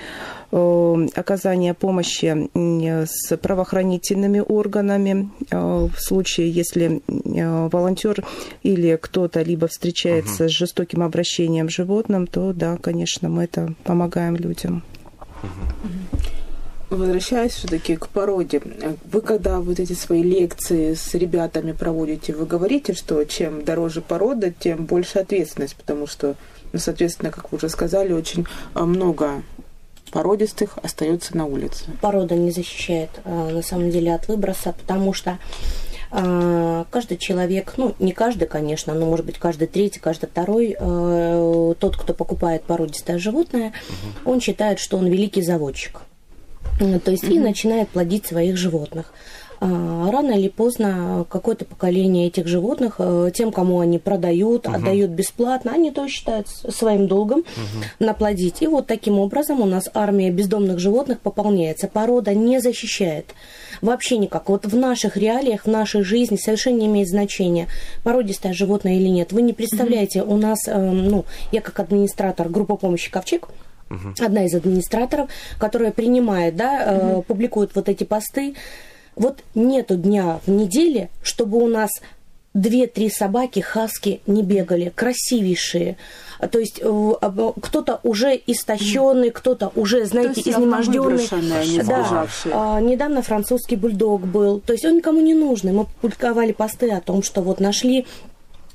Э, 0.45 0.45
оказания 0.50 1.74
помощи 1.74 2.48
с 3.06 3.36
правоохранительными 3.36 4.40
органами 4.40 5.30
э, 5.50 5.56
в 5.58 5.98
случае, 5.98 6.50
если 6.50 7.02
э, 7.08 7.68
волонтер 7.68 8.24
или 8.62 8.98
кто-то 9.00 9.42
либо 9.42 9.66
встречается 9.68 10.44
угу. 10.44 10.50
с 10.50 10.52
жестоким 10.52 11.02
обращением 11.02 11.68
животным, 11.68 12.26
то 12.26 12.52
да, 12.52 12.76
конечно, 12.76 13.28
мы 13.28 13.44
это 13.44 13.74
помогаем 13.84 14.36
людям. 14.36 14.82
Возвращаясь 16.88 17.52
все-таки 17.52 17.96
к 17.96 18.08
породе, 18.08 18.62
вы 19.10 19.20
когда 19.20 19.60
вот 19.60 19.80
эти 19.80 19.92
свои 19.92 20.22
лекции 20.22 20.94
с 20.94 21.14
ребятами 21.14 21.72
проводите, 21.72 22.32
вы 22.32 22.46
говорите, 22.46 22.94
что 22.94 23.24
чем 23.24 23.64
дороже 23.64 24.00
порода, 24.00 24.52
тем 24.52 24.84
больше 24.84 25.18
ответственность, 25.18 25.74
потому 25.74 26.06
что, 26.06 26.36
ну, 26.72 26.78
соответственно, 26.78 27.32
как 27.32 27.50
вы 27.50 27.56
уже 27.56 27.68
сказали, 27.68 28.12
очень 28.12 28.46
много 28.74 29.42
породистых 30.16 30.78
остается 30.82 31.36
на 31.36 31.44
улице? 31.44 31.84
Порода 32.00 32.34
не 32.34 32.50
защищает 32.50 33.10
на 33.24 33.60
самом 33.62 33.90
деле 33.90 34.14
от 34.14 34.28
выброса, 34.28 34.72
потому 34.72 35.12
что 35.12 35.38
каждый 36.10 37.18
человек, 37.18 37.74
ну 37.76 37.94
не 37.98 38.12
каждый, 38.12 38.48
конечно, 38.48 38.94
но 38.94 39.04
может 39.04 39.26
быть 39.26 39.38
каждый 39.38 39.68
третий, 39.68 40.00
каждый 40.00 40.30
второй, 40.30 40.74
тот, 40.78 41.96
кто 41.96 42.14
покупает 42.14 42.62
породистое 42.62 43.18
животное, 43.18 43.74
угу. 43.88 44.32
он 44.32 44.40
считает, 44.40 44.78
что 44.78 44.96
он 44.96 45.06
великий 45.06 45.42
заводчик. 45.42 46.00
То 46.78 47.10
есть 47.10 47.24
угу. 47.24 47.34
и 47.34 47.38
начинает 47.38 47.88
плодить 47.90 48.24
своих 48.26 48.56
животных. 48.56 49.12
А, 49.60 50.10
рано 50.10 50.32
или 50.32 50.48
поздно 50.48 51.24
какое-то 51.28 51.64
поколение 51.64 52.26
этих 52.26 52.46
животных, 52.46 52.96
э, 52.98 53.30
тем, 53.34 53.52
кому 53.52 53.80
они 53.80 53.98
продают, 53.98 54.66
угу. 54.66 54.76
отдают 54.76 55.10
бесплатно, 55.10 55.72
они 55.72 55.90
то 55.90 56.06
считают 56.08 56.48
своим 56.48 57.08
долгом 57.08 57.40
угу. 57.40 57.84
наплодить. 57.98 58.62
И 58.62 58.66
вот 58.66 58.86
таким 58.86 59.18
образом 59.18 59.60
у 59.60 59.66
нас 59.66 59.88
армия 59.94 60.30
бездомных 60.30 60.78
животных 60.78 61.20
пополняется. 61.20 61.88
Порода 61.88 62.34
не 62.34 62.60
защищает 62.60 63.34
вообще 63.80 64.18
никак. 64.18 64.48
Вот 64.48 64.66
в 64.66 64.76
наших 64.76 65.16
реалиях, 65.16 65.64
в 65.64 65.70
нашей 65.70 66.02
жизни 66.02 66.36
совершенно 66.36 66.76
не 66.76 66.86
имеет 66.86 67.08
значения, 67.08 67.68
породистое 68.04 68.52
животное 68.52 68.96
или 68.96 69.08
нет. 69.08 69.32
Вы 69.32 69.42
не 69.42 69.52
представляете, 69.52 70.22
угу. 70.22 70.34
у 70.34 70.36
нас, 70.36 70.58
эм, 70.66 71.08
ну, 71.08 71.24
я 71.52 71.60
как 71.60 71.80
администратор 71.80 72.48
группы 72.48 72.76
помощи 72.76 73.10
«Ковчег», 73.10 73.48
Угу. 73.88 74.14
Одна 74.24 74.46
из 74.46 74.52
администраторов, 74.52 75.30
которая 75.60 75.92
принимает, 75.92 76.56
да, 76.56 77.12
угу. 77.12 77.22
публикует 77.22 77.70
вот 77.76 77.88
эти 77.88 78.02
посты. 78.02 78.56
Вот 79.16 79.42
нету 79.54 79.96
дня 79.96 80.40
в 80.46 80.50
неделе, 80.50 81.08
чтобы 81.22 81.58
у 81.58 81.66
нас 81.66 81.90
две-три 82.54 83.10
собаки 83.10 83.60
хаски 83.60 84.20
не 84.26 84.42
бегали, 84.42 84.92
красивейшие. 84.94 85.96
То 86.50 86.58
есть 86.58 86.80
кто-то 86.80 88.00
уже 88.02 88.40
истощенный, 88.46 89.30
кто-то 89.30 89.72
уже, 89.74 90.04
знаете, 90.06 90.42
изнеможденный. 90.42 91.28
Да. 91.84 92.26
А, 92.52 92.80
недавно 92.80 93.22
французский 93.22 93.76
бульдог 93.76 94.26
был. 94.26 94.60
То 94.60 94.72
есть 94.72 94.84
он 94.84 94.96
никому 94.96 95.20
не 95.20 95.34
нужный. 95.34 95.72
Мы 95.72 95.86
публиковали 96.00 96.52
посты 96.52 96.90
о 96.90 97.00
том, 97.00 97.22
что 97.22 97.40
вот 97.42 97.60
нашли 97.60 98.06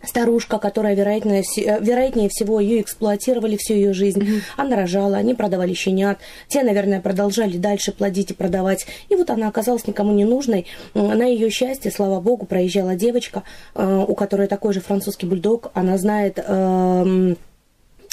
старушка, 0.03 0.59
которая, 0.59 0.95
вероятнее, 0.95 1.43
э, 1.57 1.79
вероятнее 1.81 2.29
всего, 2.29 2.59
ее 2.59 2.81
эксплуатировали 2.81 3.57
всю 3.57 3.73
ее 3.73 3.93
жизнь. 3.93 4.21
Mm-hmm. 4.21 4.41
Она 4.57 4.75
рожала, 4.75 5.17
они 5.17 5.33
продавали 5.33 5.73
щенят. 5.73 6.19
Те, 6.47 6.63
наверное, 6.63 7.01
продолжали 7.01 7.57
дальше 7.57 7.91
плодить 7.91 8.31
и 8.31 8.33
продавать. 8.33 8.85
И 9.09 9.15
вот 9.15 9.29
она 9.29 9.47
оказалась 9.47 9.87
никому 9.87 10.11
не 10.13 10.25
нужной. 10.25 10.67
На 10.93 11.25
ее 11.25 11.49
счастье, 11.49 11.91
слава 11.91 12.19
богу, 12.21 12.45
проезжала 12.45 12.95
девочка, 12.95 13.43
э, 13.75 14.05
у 14.07 14.13
которой 14.15 14.47
такой 14.47 14.73
же 14.73 14.81
французский 14.81 15.25
бульдог. 15.25 15.71
Она 15.73 15.97
знает 15.97 16.39
Э, 16.51 17.35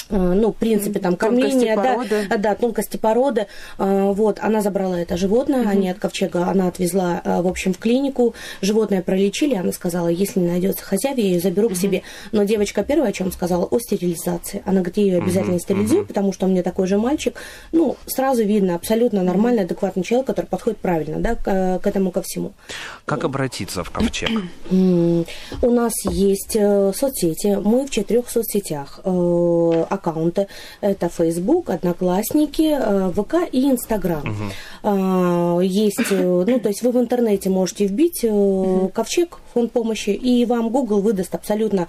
ну, 0.09 0.51
в 0.51 0.55
принципе, 0.55 0.99
там, 0.99 1.15
кормление, 1.15 1.75
да, 1.75 2.37
да, 2.37 2.55
тонкости 2.55 2.97
породы. 2.97 3.47
Э, 3.77 4.11
вот, 4.11 4.39
она 4.41 4.61
забрала 4.61 4.99
это 4.99 5.17
животное, 5.17 5.61
угу. 5.61 5.69
они 5.69 5.89
от 5.89 5.99
ковчега, 5.99 6.47
она 6.47 6.67
отвезла, 6.67 7.21
э, 7.23 7.41
в 7.41 7.47
общем, 7.47 7.73
в 7.73 7.77
клинику. 7.77 8.33
Животное 8.61 9.01
пролечили, 9.01 9.55
она 9.55 9.71
сказала, 9.71 10.07
если 10.07 10.39
не 10.39 10.47
найдется 10.47 10.83
хозяин, 10.83 11.17
я 11.17 11.23
ее 11.23 11.39
заберу 11.39 11.67
угу. 11.67 11.75
к 11.75 11.77
себе. 11.77 12.01
Но 12.31 12.43
девочка 12.43 12.83
первая, 12.83 13.09
о 13.09 13.13
чем 13.13 13.31
сказала, 13.31 13.65
о 13.65 13.79
стерилизации. 13.79 14.61
Она 14.65 14.81
говорит, 14.81 14.97
я 14.97 15.03
ее 15.03 15.17
обязательно 15.19 15.55
угу. 15.55 15.63
стерилизую, 15.63 16.05
потому 16.05 16.33
что 16.33 16.45
у 16.45 16.49
меня 16.49 16.63
такой 16.63 16.87
же 16.87 16.97
мальчик. 16.97 17.35
Ну, 17.71 17.95
сразу 18.07 18.43
видно, 18.43 18.75
абсолютно 18.75 19.23
нормальный, 19.23 19.63
адекватный 19.63 20.03
человек, 20.03 20.27
который 20.27 20.47
подходит 20.47 20.79
правильно, 20.79 21.19
да, 21.19 21.35
к, 21.35 21.79
к 21.83 21.87
этому 21.87 22.11
ко 22.11 22.21
всему. 22.21 22.53
Как 23.05 23.23
обратиться 23.23 23.83
в 23.83 23.91
ковчег? 23.91 24.29
У 24.71 25.71
нас 25.71 25.93
есть 26.05 26.53
соцсети, 26.53 27.59
мы 27.63 27.85
в 27.85 27.89
четырех 27.89 28.29
соцсетях 28.29 28.99
аккаунты. 29.99 30.47
Это 30.81 31.09
Facebook, 31.09 31.69
Одноклассники, 31.69 32.75
э, 32.79 33.11
ВК 33.15 33.35
и 33.51 33.69
Инстаграм. 33.69 34.23
Угу. 34.23 35.61
Есть, 35.61 36.11
э, 36.11 36.45
ну, 36.47 36.59
то 36.59 36.69
есть 36.69 36.81
вы 36.81 36.91
в 36.91 36.97
интернете 36.97 37.49
можете 37.49 37.85
вбить 37.85 38.23
угу. 38.23 38.91
ковчег 38.93 39.39
фонд 39.53 39.71
помощи, 39.71 40.11
и 40.11 40.45
вам 40.45 40.69
Google 40.69 41.01
выдаст 41.01 41.33
абсолютно 41.33 41.87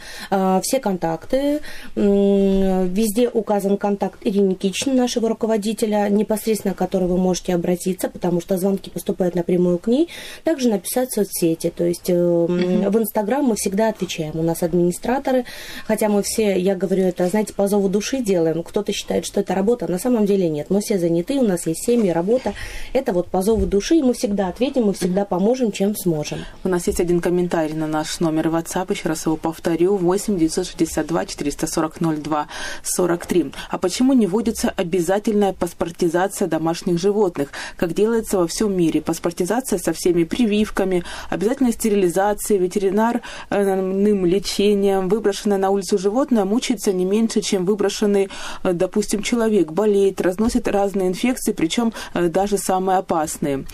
все 0.62 0.80
контакты. 0.80 1.60
Везде 1.94 3.28
указан 3.28 3.76
контакт 3.76 4.18
Ирины 4.22 4.50
Никитичны, 4.50 4.94
нашего 4.94 5.28
руководителя, 5.28 6.08
непосредственно 6.08 6.74
к 6.74 6.78
которой 6.78 7.04
вы 7.04 7.18
можете 7.18 7.54
обратиться, 7.54 8.08
потому 8.08 8.40
что 8.40 8.56
звонки 8.56 8.90
поступают 8.90 9.34
напрямую 9.34 9.78
к 9.78 9.88
ней. 9.88 10.08
Также 10.42 10.70
написать 10.70 11.10
в 11.10 11.14
соцсети, 11.14 11.70
то 11.74 11.84
есть 11.84 12.08
угу. 12.08 12.48
в 12.48 12.98
Инстаграм 12.98 13.44
мы 13.44 13.56
всегда 13.56 13.90
отвечаем. 13.90 14.38
У 14.38 14.42
нас 14.42 14.62
администраторы, 14.62 15.44
хотя 15.86 16.08
мы 16.08 16.22
все, 16.22 16.58
я 16.58 16.74
говорю 16.74 17.04
это, 17.04 17.28
знаете, 17.28 17.52
по 17.52 17.68
зову 17.68 17.90
души 17.90 17.99
делаем. 18.22 18.62
Кто-то 18.62 18.92
считает, 18.92 19.26
что 19.26 19.40
это 19.40 19.54
работа, 19.54 19.90
на 19.90 19.98
самом 19.98 20.26
деле 20.26 20.48
нет. 20.48 20.70
Мы 20.70 20.80
все 20.80 20.98
заняты, 20.98 21.34
у 21.34 21.42
нас 21.42 21.66
есть 21.66 21.84
семьи, 21.84 22.10
работа. 22.10 22.54
Это 22.92 23.12
вот 23.12 23.28
по 23.28 23.42
зову 23.42 23.66
души, 23.66 23.96
и 23.96 24.02
мы 24.02 24.14
всегда 24.14 24.48
ответим, 24.48 24.84
мы 24.84 24.92
всегда 24.92 25.24
поможем, 25.24 25.72
чем 25.72 25.94
сможем. 25.94 26.38
У 26.64 26.68
нас 26.68 26.86
есть 26.86 27.00
один 27.00 27.20
комментарий 27.20 27.74
на 27.74 27.86
наш 27.86 28.20
номер 28.20 28.48
WhatsApp, 28.48 28.92
еще 28.92 29.08
раз 29.08 29.26
его 29.26 29.36
повторю, 29.36 29.96
8 29.96 30.38
962 30.38 31.26
440 31.26 31.98
02 32.22 32.48
43. 32.82 33.52
А 33.68 33.78
почему 33.78 34.12
не 34.12 34.26
вводится 34.26 34.72
обязательная 34.76 35.52
паспортизация 35.52 36.48
домашних 36.48 36.98
животных, 36.98 37.50
как 37.76 37.92
делается 37.94 38.38
во 38.38 38.46
всем 38.46 38.76
мире? 38.76 39.02
Паспортизация 39.02 39.78
со 39.78 39.92
всеми 39.92 40.24
прививками, 40.24 41.04
обязательная 41.28 41.72
стерилизация, 41.72 42.58
ветеринарным 42.58 44.24
лечением, 44.26 45.08
выброшенное 45.08 45.58
на 45.58 45.70
улицу 45.70 45.98
животное 45.98 46.44
мучается 46.44 46.92
не 46.92 47.04
меньше, 47.04 47.40
чем 47.40 47.64
выброшенное 47.64 47.89
выброшенный, 47.90 48.28
э, 48.62 48.72
допустим, 48.72 49.22
человек 49.22 49.72
болеет, 49.72 50.20
разносит 50.20 50.68
разные 50.68 51.08
инфекции, 51.08 51.52
причем 51.52 51.92
э, 52.14 52.28
даже 52.28 52.58
самые 52.58 52.98
опасные. 52.98 53.64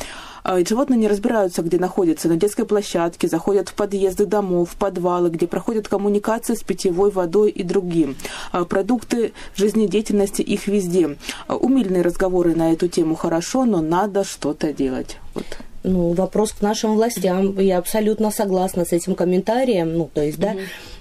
А, 0.45 0.65
животные 0.65 0.99
не 0.99 1.09
разбираются, 1.09 1.63
где 1.63 1.79
находятся, 1.79 2.29
на 2.29 2.37
детской 2.37 2.65
площадке, 2.65 3.29
заходят 3.29 3.69
в 3.69 3.75
подъезды 3.75 4.27
домов, 4.27 4.71
в 4.71 4.77
подвалы, 4.77 5.31
где 5.31 5.47
проходят 5.47 5.89
коммуникации 5.89 6.55
с 6.55 6.63
питьевой 6.63 7.11
водой 7.11 7.51
и 7.51 7.65
другим. 7.65 8.17
А, 8.53 8.65
продукты 8.65 9.33
жизнедеятельности 9.57 10.43
их 10.43 10.69
везде. 10.69 11.17
Умильные 11.49 12.03
разговоры 12.03 12.55
на 12.55 12.73
эту 12.73 12.89
тему 12.89 13.17
хорошо, 13.17 13.65
но 13.65 13.81
надо 13.81 14.25
что-то 14.25 14.73
делать. 14.73 15.19
Вот 15.35 15.45
ну, 15.87 16.13
вопрос 16.13 16.53
к 16.53 16.61
нашим 16.61 16.95
властям. 16.97 17.59
Я 17.59 17.79
абсолютно 17.79 18.31
согласна 18.31 18.85
с 18.85 18.93
этим 18.93 19.15
комментарием. 19.15 19.97
Ну, 19.97 20.11
то 20.13 20.23
есть, 20.23 20.39
да, 20.39 20.57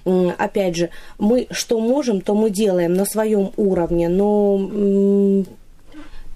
угу. 0.06 0.32
опять 0.38 0.76
же, 0.76 0.90
мы 1.18 1.48
что 1.52 1.80
можем, 1.80 2.22
то 2.22 2.36
мы 2.36 2.50
делаем 2.50 2.94
на 2.94 3.06
своем 3.06 3.52
уровне, 3.58 4.08
но 4.10 5.44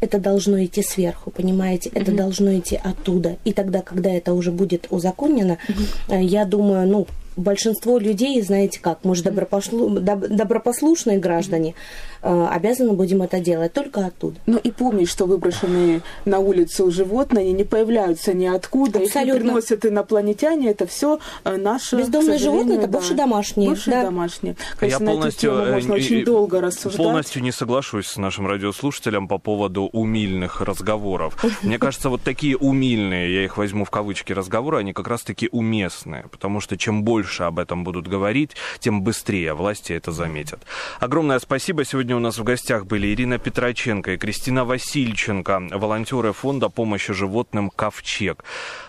это 0.01 0.17
должно 0.17 0.63
идти 0.63 0.81
сверху, 0.81 1.31
понимаете? 1.31 1.89
Это 1.93 2.11
mm 2.11 2.15
должно 2.15 2.57
идти 2.57 2.79
оттуда. 2.81 3.37
И 3.45 3.53
тогда, 3.53 3.81
когда 3.81 4.09
это 4.09 4.33
уже 4.33 4.51
будет 4.51 4.87
узаконено, 4.89 5.57
mm 5.67 6.23
я 6.23 6.45
думаю, 6.45 6.87
ну, 6.87 7.07
большинство 7.35 7.97
людей, 7.97 8.41
знаете 8.41 8.79
как, 8.79 9.03
может, 9.03 9.25
добропослу... 9.25 9.89
добропослушные 9.89 11.19
граждане, 11.19 11.75
обязаны 12.21 12.93
будем 12.93 13.21
это 13.21 13.39
делать 13.39 13.73
только 13.73 14.05
оттуда. 14.05 14.37
Ну 14.45 14.57
и 14.57 14.71
помнить, 14.71 15.09
что 15.09 15.25
выброшенные 15.25 16.01
на 16.25 16.39
улицу 16.39 16.91
животные 16.91 17.51
не 17.53 17.63
появляются 17.63 18.33
ниоткуда, 18.33 18.99
Абсолютно. 18.99 19.37
их 19.37 19.41
приносят 19.43 19.85
инопланетяне, 19.85 20.69
это 20.69 20.85
все 20.87 21.19
э, 21.43 21.57
наши... 21.57 21.97
Бездомные 21.97 22.37
животные, 22.37 22.77
это 22.77 22.87
да, 22.87 22.97
бывшие 22.97 23.17
домашние. 23.17 23.69
Бывшие 23.69 23.95
да. 23.95 24.03
домашние. 24.03 24.55
Конечно, 24.77 25.03
Я 25.03 25.09
полностью, 25.09 25.51
на 25.51 25.55
эту 25.55 25.61
тему 25.61 25.73
можно 25.73 25.93
очень 25.95 26.25
долго 26.25 26.61
рассуждать. 26.61 26.97
Полностью 26.97 27.41
не 27.41 27.51
соглашусь 27.51 28.07
с 28.07 28.17
нашим 28.17 28.47
радиослушателем 28.47 29.27
по 29.27 29.37
поводу 29.37 29.83
умильных 29.83 30.61
разговоров. 30.61 31.43
Мне 31.63 31.77
кажется, 31.79 32.09
вот 32.09 32.21
такие 32.21 32.57
умильные, 32.57 33.33
я 33.33 33.45
их 33.45 33.57
возьму 33.57 33.85
в 33.85 33.89
кавычки, 33.89 34.33
разговоры, 34.33 34.77
они 34.77 34.93
как 34.93 35.07
раз-таки 35.07 35.49
уместные, 35.51 36.25
потому 36.31 36.59
что 36.59 36.77
чем 36.77 37.03
больше 37.03 37.43
об 37.43 37.59
этом 37.59 37.83
будут 37.83 38.07
говорить, 38.07 38.51
тем 38.79 39.03
быстрее 39.03 39.53
власти 39.53 39.93
это 39.93 40.11
заметят. 40.11 40.59
Огромное 40.99 41.39
спасибо. 41.39 41.85
Сегодня 41.85 42.08
у 42.13 42.19
нас 42.19 42.37
в 42.37 42.43
гостях 42.43 42.85
были 42.85 43.13
Ирина 43.13 43.37
Петроченко 43.37 44.13
и 44.13 44.17
Кристина 44.17 44.65
Васильченко, 44.65 45.69
волонтеры 45.71 46.33
фонда 46.33 46.69
помощи 46.69 47.13
животным 47.13 47.69
«Ковчег». 47.69 48.43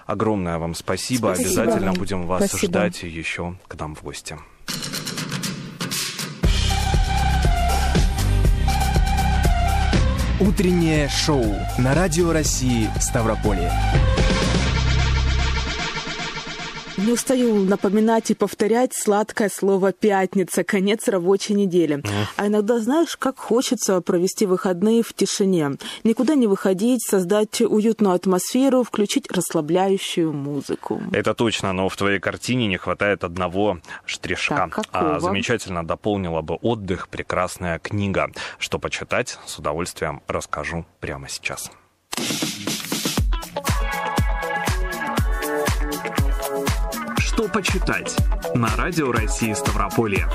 Огромное 0.06 0.58
вам 0.58 0.74
спасибо. 0.74 1.34
спасибо. 1.34 1.62
Обязательно 1.62 1.92
будем 1.92 2.26
вас 2.26 2.48
спасибо. 2.48 2.72
ждать 2.72 3.02
еще 3.02 3.56
к 3.68 3.78
нам 3.78 3.94
в 3.94 4.02
гости. 4.02 4.36
Утреннее 10.40 11.08
шоу 11.08 11.54
на 11.78 11.94
Радио 11.94 12.32
России 12.32 12.88
Ставрополье. 12.98 13.70
Не 17.00 17.12
устаю 17.12 17.64
напоминать 17.64 18.30
и 18.30 18.34
повторять 18.34 18.92
сладкое 18.94 19.48
слово 19.48 19.92
«пятница», 19.92 20.64
конец 20.64 21.08
рабочей 21.08 21.54
недели. 21.54 21.96
Mm. 21.96 22.10
А 22.36 22.46
иногда, 22.46 22.78
знаешь, 22.78 23.16
как 23.16 23.38
хочется 23.38 24.00
провести 24.02 24.44
выходные 24.44 25.02
в 25.02 25.14
тишине. 25.14 25.72
Никуда 26.04 26.34
не 26.34 26.46
выходить, 26.46 27.02
создать 27.02 27.62
уютную 27.62 28.14
атмосферу, 28.14 28.82
включить 28.82 29.32
расслабляющую 29.32 30.30
музыку. 30.32 31.00
Это 31.12 31.32
точно, 31.32 31.72
но 31.72 31.88
в 31.88 31.96
твоей 31.96 32.20
картине 32.20 32.66
не 32.66 32.76
хватает 32.76 33.24
одного 33.24 33.78
штришка. 34.04 34.54
Так, 34.56 34.70
какого? 34.70 35.16
а, 35.16 35.20
замечательно 35.20 35.86
дополнила 35.86 36.42
бы 36.42 36.56
отдых 36.56 37.08
прекрасная 37.08 37.78
книга. 37.78 38.30
Что 38.58 38.78
почитать, 38.78 39.38
с 39.46 39.58
удовольствием 39.58 40.20
расскажу 40.26 40.84
прямо 41.00 41.28
сейчас. 41.28 41.70
Что 47.40 47.48
почитать 47.48 48.14
на 48.54 48.68
Радио 48.76 49.10
России 49.10 49.54
Ставрополье. 49.54 50.28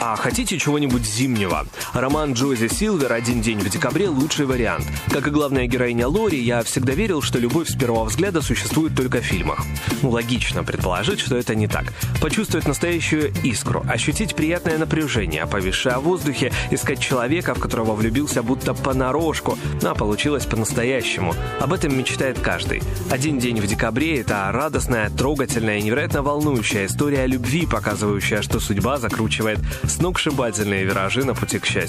А 0.00 0.16
хотите 0.16 0.58
чего-нибудь 0.58 1.04
зимнего? 1.04 1.66
Роман 1.94 2.32
Джози 2.32 2.68
Силвер 2.68 3.12
«Один 3.12 3.42
день 3.42 3.58
в 3.58 3.68
декабре»— 3.68 4.08
лучший 4.08 4.46
вариант. 4.46 4.86
Как 5.10 5.26
и 5.26 5.30
главная 5.30 5.66
героиня 5.66 6.08
Лори, 6.08 6.40
я 6.40 6.62
всегда 6.62 6.94
верил, 6.94 7.20
что 7.20 7.38
любовь 7.38 7.68
с 7.68 7.74
первого 7.74 8.04
взгляда 8.04 8.40
существует 8.40 8.96
только 8.96 9.18
в 9.20 9.24
фильмах. 9.24 9.60
Ну, 10.00 10.08
логично 10.08 10.64
предположить, 10.64 11.20
что 11.20 11.36
это 11.36 11.54
не 11.54 11.68
так. 11.68 11.92
Почувствовать 12.22 12.66
настоящую 12.66 13.30
искру, 13.42 13.84
ощутить 13.86 14.34
приятное 14.34 14.78
напряжение, 14.78 15.46
повисшее 15.46 15.98
в 15.98 16.04
воздухе, 16.04 16.50
искать 16.70 16.98
человека, 16.98 17.54
в 17.54 17.60
которого 17.60 17.92
влюбился 17.94 18.42
будто 18.42 18.72
понарошку, 18.72 19.58
а 19.82 19.94
получилось 19.94 20.46
по-настоящему. 20.46 21.34
Об 21.60 21.74
этом 21.74 21.96
мечтает 21.96 22.38
каждый. 22.38 22.82
«Один 23.10 23.38
день 23.38 23.60
в 23.60 23.66
декабре»— 23.66 24.18
это 24.20 24.48
радостная, 24.50 25.10
трогательная 25.10 25.78
и 25.78 25.82
невероятно 25.82 26.22
волнующая 26.22 26.86
история 26.86 27.26
любви, 27.26 27.66
показывающая, 27.66 28.40
что 28.40 28.60
судьба 28.60 28.96
закручивает 28.96 29.58
сногсшибательные 29.84 30.84
виражи 30.84 31.22
на 31.24 31.34
пути 31.34 31.58
к 31.58 31.66
счастью. 31.66 31.81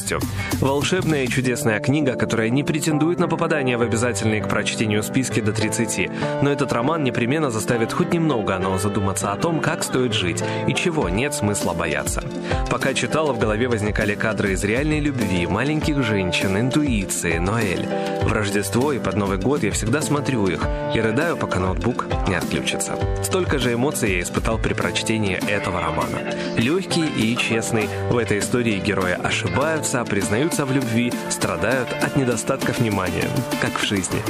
Волшебная 0.59 1.23
и 1.23 1.27
чудесная 1.27 1.79
книга, 1.79 2.15
которая 2.15 2.49
не 2.49 2.63
претендует 2.63 3.19
на 3.19 3.27
попадание 3.27 3.77
в 3.77 3.81
обязательные 3.81 4.41
к 4.41 4.49
прочтению 4.49 5.03
списки 5.03 5.39
до 5.39 5.51
30, 5.51 6.09
но 6.41 6.51
этот 6.51 6.73
роман 6.73 7.03
непременно 7.03 7.51
заставит 7.51 7.93
хоть 7.93 8.13
немного, 8.13 8.57
но 8.57 8.77
задуматься 8.77 9.31
о 9.31 9.37
том, 9.37 9.59
как 9.59 9.83
стоит 9.83 10.13
жить 10.13 10.43
и 10.67 10.73
чего 10.73 11.09
нет 11.09 11.33
смысла 11.33 11.73
бояться. 11.73 12.23
Пока 12.69 12.93
читала, 12.93 13.33
в 13.33 13.39
голове 13.39 13.67
возникали 13.67 14.15
кадры 14.15 14.53
из 14.53 14.63
реальной 14.63 14.99
любви, 14.99 15.45
маленьких 15.45 16.03
женщин, 16.03 16.57
интуиции, 16.59 17.37
Ноэль. 17.37 17.87
В 18.23 18.31
Рождество 18.31 18.93
и 18.93 18.99
под 18.99 19.15
Новый 19.15 19.37
год 19.37 19.63
я 19.63 19.71
всегда 19.71 20.01
смотрю 20.01 20.47
их 20.47 20.65
и 20.95 20.99
рыдаю, 20.99 21.37
пока 21.37 21.59
ноутбук 21.59 22.07
не 22.27 22.35
отключится. 22.35 22.95
Столько 23.21 23.59
же 23.59 23.73
эмоций 23.73 24.15
я 24.15 24.21
испытал 24.21 24.57
при 24.57 24.73
прочтении 24.73 25.35
этого 25.35 25.81
романа. 25.81 26.19
Легкий 26.57 27.05
и 27.05 27.37
честный, 27.37 27.87
в 28.09 28.17
этой 28.17 28.39
истории 28.39 28.79
герои 28.79 29.17
ошибаются, 29.21 29.82
признаются 30.05 30.65
в 30.65 30.71
любви, 30.71 31.11
страдают 31.29 31.89
от 32.01 32.15
недостатка 32.15 32.71
внимания, 32.71 33.29
как 33.61 33.79
в 33.79 33.85
жизни. 33.85 34.23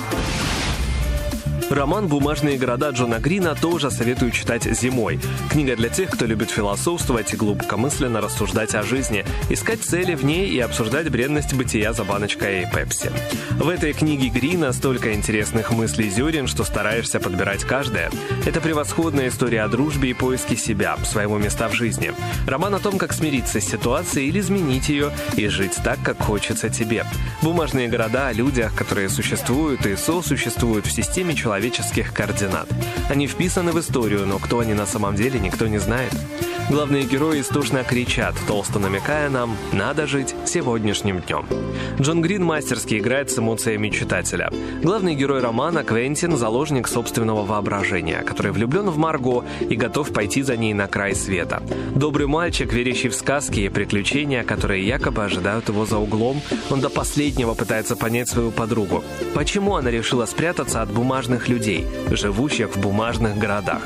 Роман 1.73 2.07
«Бумажные 2.07 2.59
города» 2.59 2.91
Джона 2.91 3.17
Грина 3.17 3.55
тоже 3.55 3.89
советую 3.89 4.29
читать 4.29 4.63
зимой. 4.63 5.19
Книга 5.49 5.75
для 5.75 5.89
тех, 5.89 6.11
кто 6.11 6.27
любит 6.27 6.51
философствовать 6.51 7.33
и 7.33 7.35
глубокомысленно 7.35 8.21
рассуждать 8.21 8.75
о 8.75 8.83
жизни, 8.83 9.25
искать 9.49 9.81
цели 9.81 10.13
в 10.13 10.23
ней 10.23 10.47
и 10.49 10.59
обсуждать 10.59 11.09
бредность 11.09 11.55
бытия 11.55 11.91
за 11.93 12.03
баночкой 12.03 12.67
пепси. 12.71 13.11
В 13.51 13.69
этой 13.69 13.93
книге 13.93 14.29
Грина 14.29 14.71
столько 14.71 15.15
интересных 15.15 15.71
мыслей 15.71 16.11
зерен, 16.11 16.45
что 16.45 16.63
стараешься 16.63 17.19
подбирать 17.19 17.63
каждое. 17.63 18.11
Это 18.45 18.61
превосходная 18.61 19.29
история 19.29 19.63
о 19.63 19.67
дружбе 19.67 20.11
и 20.11 20.13
поиске 20.13 20.55
себя, 20.55 20.95
своего 21.03 21.39
места 21.39 21.69
в 21.69 21.73
жизни. 21.73 22.13
Роман 22.45 22.75
о 22.75 22.79
том, 22.79 22.99
как 22.99 23.13
смириться 23.13 23.59
с 23.59 23.65
ситуацией 23.65 24.27
или 24.27 24.41
изменить 24.41 24.89
ее 24.89 25.11
и 25.37 25.47
жить 25.47 25.79
так, 25.83 25.97
как 26.03 26.21
хочется 26.21 26.69
тебе. 26.69 27.03
«Бумажные 27.41 27.87
города» 27.87 28.27
о 28.27 28.33
людях, 28.33 28.75
которые 28.75 29.09
существуют 29.09 29.87
и 29.87 29.95
сосуществуют 29.95 30.85
в 30.85 30.91
системе 30.91 31.33
человека 31.33 31.62
человеческих 31.63 32.13
координат. 32.13 32.67
Они 33.09 33.25
вписаны 33.25 33.71
в 33.71 33.79
историю, 33.79 34.25
но 34.25 34.37
кто 34.37 34.59
они 34.59 34.73
на 34.73 34.85
самом 34.85 35.15
деле, 35.15 35.39
никто 35.39 35.65
не 35.67 35.77
знает. 35.77 36.11
Главные 36.69 37.03
герои 37.03 37.41
истошно 37.41 37.83
кричат, 37.83 38.35
толсто 38.47 38.79
намекая 38.79 39.29
нам 39.29 39.57
«надо 39.73 40.07
жить 40.07 40.33
сегодняшним 40.45 41.19
днем». 41.19 41.45
Джон 41.99 42.21
Грин 42.21 42.43
мастерски 42.43 42.99
играет 42.99 43.29
с 43.29 43.37
эмоциями 43.37 43.89
читателя. 43.89 44.49
Главный 44.81 45.13
герой 45.13 45.41
романа 45.41 45.83
Квентин– 45.83 46.37
заложник 46.37 46.87
собственного 46.87 47.43
воображения, 47.45 48.21
который 48.21 48.51
влюблен 48.53 48.89
в 48.89 48.97
Марго 48.97 49.43
и 49.59 49.75
готов 49.75 50.13
пойти 50.13 50.41
за 50.41 50.55
ней 50.55 50.73
на 50.73 50.87
край 50.87 51.15
света. 51.15 51.61
Добрый 51.93 52.27
мальчик, 52.27 52.71
верящий 52.71 53.09
в 53.09 53.15
сказки 53.15 53.59
и 53.59 53.69
приключения, 53.69 54.43
которые 54.43 54.87
якобы 54.87 55.23
ожидают 55.23 55.67
его 55.67 55.85
за 55.85 55.97
углом, 55.97 56.41
он 56.69 56.79
до 56.79 56.89
последнего 56.89 57.53
пытается 57.53 57.95
понять 57.95 58.29
свою 58.29 58.51
подругу. 58.51 59.03
Почему 59.35 59.75
она 59.75 59.91
решила 59.91 60.25
спрятаться 60.25 60.81
от 60.81 60.89
бумажных 60.89 61.49
людей, 61.49 61.85
живущих 62.09 62.75
в 62.75 62.79
бумажных 62.79 63.37
городах? 63.37 63.81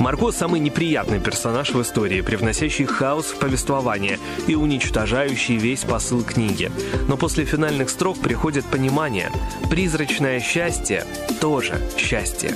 Марго– 0.00 0.30
самый 0.32 0.60
неприятный 0.60 1.20
персонаж 1.20 1.72
в 1.72 1.82
истории, 1.82 2.09
привносящий 2.22 2.84
хаос 2.84 3.26
в 3.26 3.38
повествование 3.38 4.18
и 4.46 4.54
уничтожающий 4.54 5.56
весь 5.56 5.84
посыл 5.84 6.22
книги. 6.22 6.70
Но 7.08 7.16
после 7.16 7.44
финальных 7.44 7.88
строк 7.90 8.18
приходит 8.18 8.64
понимание– 8.64 9.30
призрачное 9.70 10.40
счастье 10.40 11.04
тоже 11.40 11.80
счастье. 11.96 12.54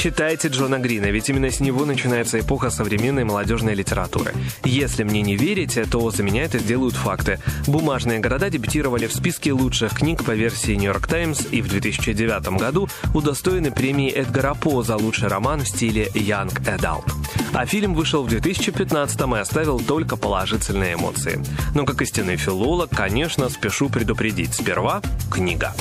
Читайте 0.00 0.48
Джона 0.48 0.78
Грина, 0.78 1.10
ведь 1.10 1.28
именно 1.28 1.50
с 1.50 1.60
него 1.60 1.84
начинается 1.84 2.40
эпоха 2.40 2.70
современной 2.70 3.24
молодежной 3.24 3.74
литературы. 3.74 4.32
Если 4.64 5.04
мне 5.04 5.20
не 5.20 5.36
верите, 5.36 5.84
то 5.84 6.10
за 6.10 6.22
меня 6.22 6.44
это 6.44 6.58
сделают 6.58 6.94
факты. 6.94 7.38
«Бумажные 7.66 8.18
города» 8.18 8.48
дебютировали 8.48 9.06
в 9.06 9.12
списке 9.12 9.52
лучших 9.52 9.92
книг 9.92 10.24
по 10.24 10.30
версии 10.30 10.74
York 10.74 11.06
Times 11.06 11.48
и 11.50 11.60
в 11.60 11.68
2009 11.68 12.58
году 12.58 12.88
удостоены 13.12 13.72
премии 13.72 14.10
Эдгара 14.10 14.54
По 14.54 14.82
за 14.82 14.96
лучший 14.96 15.28
роман 15.28 15.64
в 15.64 15.68
стиле 15.68 16.06
Young 16.14 16.50
Adult. 16.64 17.12
А 17.52 17.66
фильм 17.66 17.92
вышел 17.92 18.22
в 18.22 18.28
2015 18.30 19.20
и 19.20 19.38
оставил 19.38 19.80
только 19.80 20.16
положительные 20.16 20.94
эмоции. 20.94 21.44
Но 21.74 21.84
как 21.84 22.00
истинный 22.00 22.38
филолог, 22.38 22.88
конечно, 22.88 23.50
спешу 23.50 23.90
предупредить. 23.90 24.54
Сперва 24.54 25.02
книга. 25.30 25.74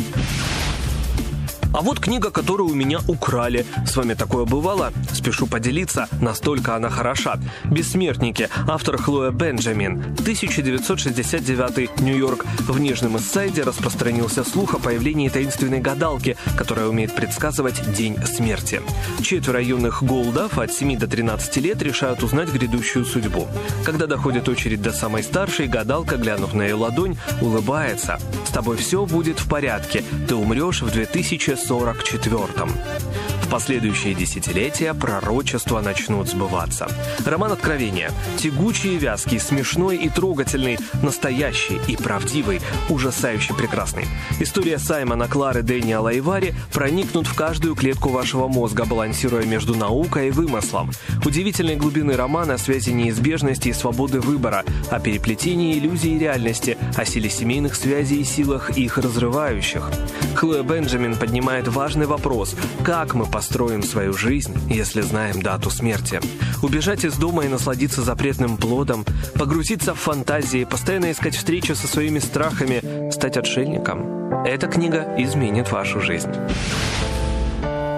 А 1.71 1.81
вот 1.81 1.99
книга, 1.99 2.31
которую 2.31 2.69
у 2.69 2.73
меня 2.73 2.99
украли. 3.07 3.63
С 3.85 3.95
вами 3.95 4.15
такое 4.15 4.45
бывало? 4.45 4.91
Спешу 5.13 5.45
поделиться, 5.45 6.07
настолько 6.19 6.75
она 6.75 6.89
хороша. 6.89 7.37
«Бессмертники», 7.65 8.49
автор 8.67 8.97
Хлоя 8.97 9.29
Бенджамин. 9.29 9.99
1969 10.19 12.01
Нью-Йорк. 12.01 12.45
В 12.67 12.79
Нижнем 12.79 13.17
Иссайде 13.17 13.61
распространился 13.61 14.43
слух 14.43 14.73
о 14.73 14.79
появлении 14.79 15.29
таинственной 15.29 15.79
гадалки, 15.79 16.37
которая 16.57 16.87
умеет 16.87 17.13
предсказывать 17.13 17.93
день 17.93 18.17
смерти. 18.25 18.81
Четверо 19.21 19.61
юных 19.61 20.01
голдов 20.01 20.57
от 20.57 20.71
7 20.71 20.97
до 20.97 21.07
13 21.07 21.57
лет 21.57 21.81
решают 21.83 22.23
узнать 22.23 22.51
грядущую 22.51 23.05
судьбу. 23.05 23.47
Когда 23.85 24.07
доходит 24.07 24.49
очередь 24.49 24.81
до 24.81 24.91
самой 24.91 25.21
старшей, 25.21 25.67
гадалка, 25.67 26.17
глянув 26.17 26.55
на 26.55 26.63
ее 26.63 26.73
ладонь, 26.73 27.17
улыбается. 27.41 28.19
«С 28.47 28.49
тобой 28.49 28.77
все 28.77 29.05
будет 29.05 29.39
в 29.39 29.47
порядке. 29.47 30.03
Ты 30.27 30.33
умрешь 30.33 30.81
в 30.81 30.91
2000 30.91 31.58
1944 31.67 33.18
в 33.49 33.51
последующие 33.51 34.13
десятилетия 34.13 34.93
пророчества 34.93 35.81
начнут 35.81 36.29
сбываться. 36.29 36.87
Роман 37.25 37.53
«Откровения»– 37.53 38.11
тягучий 38.37 38.93
и 38.93 38.97
вязкий, 38.97 39.39
смешной 39.39 39.97
и 39.97 40.07
трогательный, 40.07 40.77
настоящий 41.01 41.79
и 41.87 41.97
правдивый, 41.97 42.61
ужасающе 42.89 43.55
прекрасный. 43.55 44.05
История 44.39 44.77
Саймона, 44.77 45.27
Клары, 45.27 45.63
Дэниела 45.63 46.09
и 46.09 46.21
Вари 46.21 46.53
проникнут 46.71 47.25
в 47.25 47.33
каждую 47.33 47.73
клетку 47.73 48.09
вашего 48.09 48.47
мозга, 48.47 48.85
балансируя 48.85 49.43
между 49.45 49.75
наукой 49.75 50.27
и 50.27 50.31
вымыслом. 50.31 50.91
Удивительной 51.25 51.75
глубины 51.75 52.15
романа 52.15 52.53
о 52.53 52.59
связи 52.59 52.91
неизбежности 52.91 53.69
и 53.69 53.73
свободы 53.73 54.19
выбора, 54.19 54.63
о 54.91 54.99
переплетении 54.99 55.79
иллюзий 55.79 56.15
и 56.15 56.19
реальности, 56.19 56.77
о 56.95 57.03
силе 57.03 57.31
семейных 57.31 57.73
связей 57.73 58.21
и 58.21 58.25
силах 58.25 58.77
их 58.77 58.99
разрывающих. 58.99 59.89
Хлоя 60.35 60.61
Бенджамин 60.61 61.15
поднимает 61.15 61.67
важный 61.67 62.05
вопрос– 62.05 62.55
как 62.83 63.13
мы 63.13 63.25
построим 63.39 63.83
свою 63.83 64.11
жизнь, 64.11 64.53
если 64.69 64.99
знаем 64.99 65.41
дату 65.41 65.69
смерти. 65.69 66.19
Убежать 66.61 67.05
из 67.05 67.15
дома 67.15 67.45
и 67.45 67.47
насладиться 67.47 68.01
запретным 68.01 68.57
плодом, 68.57 69.05
погрузиться 69.35 69.93
в 69.93 69.97
фантазии, 69.97 70.65
постоянно 70.65 71.09
искать 71.09 71.37
встречи 71.37 71.71
со 71.71 71.87
своими 71.87 72.19
страхами, 72.19 73.09
стать 73.11 73.37
отшельником. 73.37 74.43
Эта 74.43 74.67
книга 74.67 75.15
изменит 75.17 75.71
вашу 75.71 76.01
жизнь. 76.01 76.29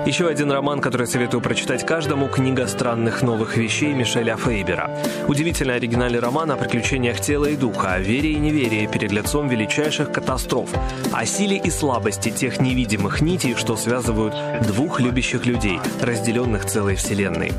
Еще 0.05 0.27
один 0.27 0.51
роман, 0.51 0.81
который 0.81 1.05
советую 1.05 1.41
прочитать 1.41 1.85
каждому, 1.85 2.27
книга 2.27 2.65
странных 2.65 3.21
новых 3.21 3.55
вещей 3.55 3.93
Мишеля 3.93 4.35
Фейбера. 4.35 4.89
Удивительный 5.27 5.75
оригинальный 5.75 6.19
роман 6.19 6.49
о 6.49 6.57
приключениях 6.57 7.21
тела 7.21 7.45
и 7.45 7.55
духа, 7.55 7.93
о 7.93 7.99
вере 7.99 8.31
и 8.31 8.35
неверии 8.35 8.87
перед 8.87 9.11
лицом 9.11 9.47
величайших 9.47 10.11
катастроф, 10.11 10.71
о 11.13 11.25
силе 11.27 11.57
и 11.57 11.69
слабости 11.69 12.31
тех 12.31 12.59
невидимых 12.59 13.21
нитей, 13.21 13.53
что 13.55 13.77
связывают 13.77 14.33
двух 14.65 14.99
любящих 14.99 15.45
людей, 15.45 15.79
разделенных 16.01 16.65
целой 16.65 16.95
вселенной. 16.95 17.51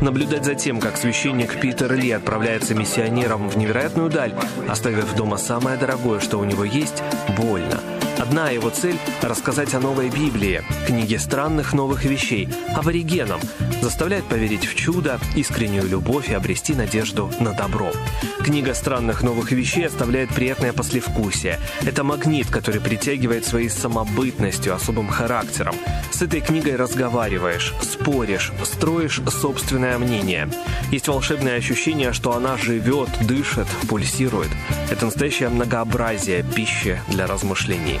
Наблюдать 0.00 0.44
за 0.44 0.54
тем, 0.54 0.78
как 0.78 0.96
священник 0.96 1.60
Питер 1.60 1.92
Ли 1.94 2.12
отправляется 2.12 2.76
миссионером 2.76 3.48
в 3.48 3.56
невероятную 3.56 4.08
даль, 4.08 4.34
оставив 4.68 5.16
дома 5.16 5.36
самое 5.36 5.76
дорогое, 5.76 6.20
что 6.20 6.38
у 6.38 6.44
него 6.44 6.62
есть, 6.62 7.02
больно– 7.36 7.80
Одна 8.18 8.50
его 8.50 8.68
цель– 8.70 8.98
рассказать 9.22 9.74
о 9.74 9.80
новой 9.80 10.10
Библии, 10.10 10.62
книге 10.86 11.20
странных 11.20 11.72
новых 11.72 12.04
вещей, 12.04 12.48
аборигенам, 12.74 13.40
заставляет 13.80 14.24
поверить 14.24 14.66
в 14.66 14.74
чудо, 14.74 15.20
искреннюю 15.36 15.86
любовь 15.86 16.28
и 16.28 16.34
обрести 16.34 16.74
надежду 16.74 17.30
на 17.38 17.52
добро. 17.52 17.92
Книга 18.40 18.74
странных 18.74 19.22
новых 19.22 19.52
вещей 19.52 19.86
оставляет 19.86 20.30
приятное 20.30 20.72
послевкусие. 20.72 21.60
Это 21.82 22.02
магнит, 22.02 22.48
который 22.50 22.80
притягивает 22.80 23.46
своей 23.46 23.68
самобытностью, 23.68 24.74
особым 24.74 25.08
характером. 25.08 25.76
С 26.10 26.20
этой 26.20 26.40
книгой 26.40 26.74
разговариваешь, 26.74 27.72
споришь, 27.82 28.52
строишь 28.64 29.20
собственное 29.28 29.96
мнение. 29.98 30.48
Есть 30.90 31.06
волшебное 31.06 31.56
ощущение, 31.56 32.12
что 32.12 32.34
она 32.34 32.56
живет, 32.56 33.10
дышит, 33.20 33.68
пульсирует. 33.88 34.50
Это 34.90 35.04
настоящее 35.04 35.50
многообразие 35.50 36.42
пищи 36.42 37.00
для 37.08 37.26
размышлений. 37.26 38.00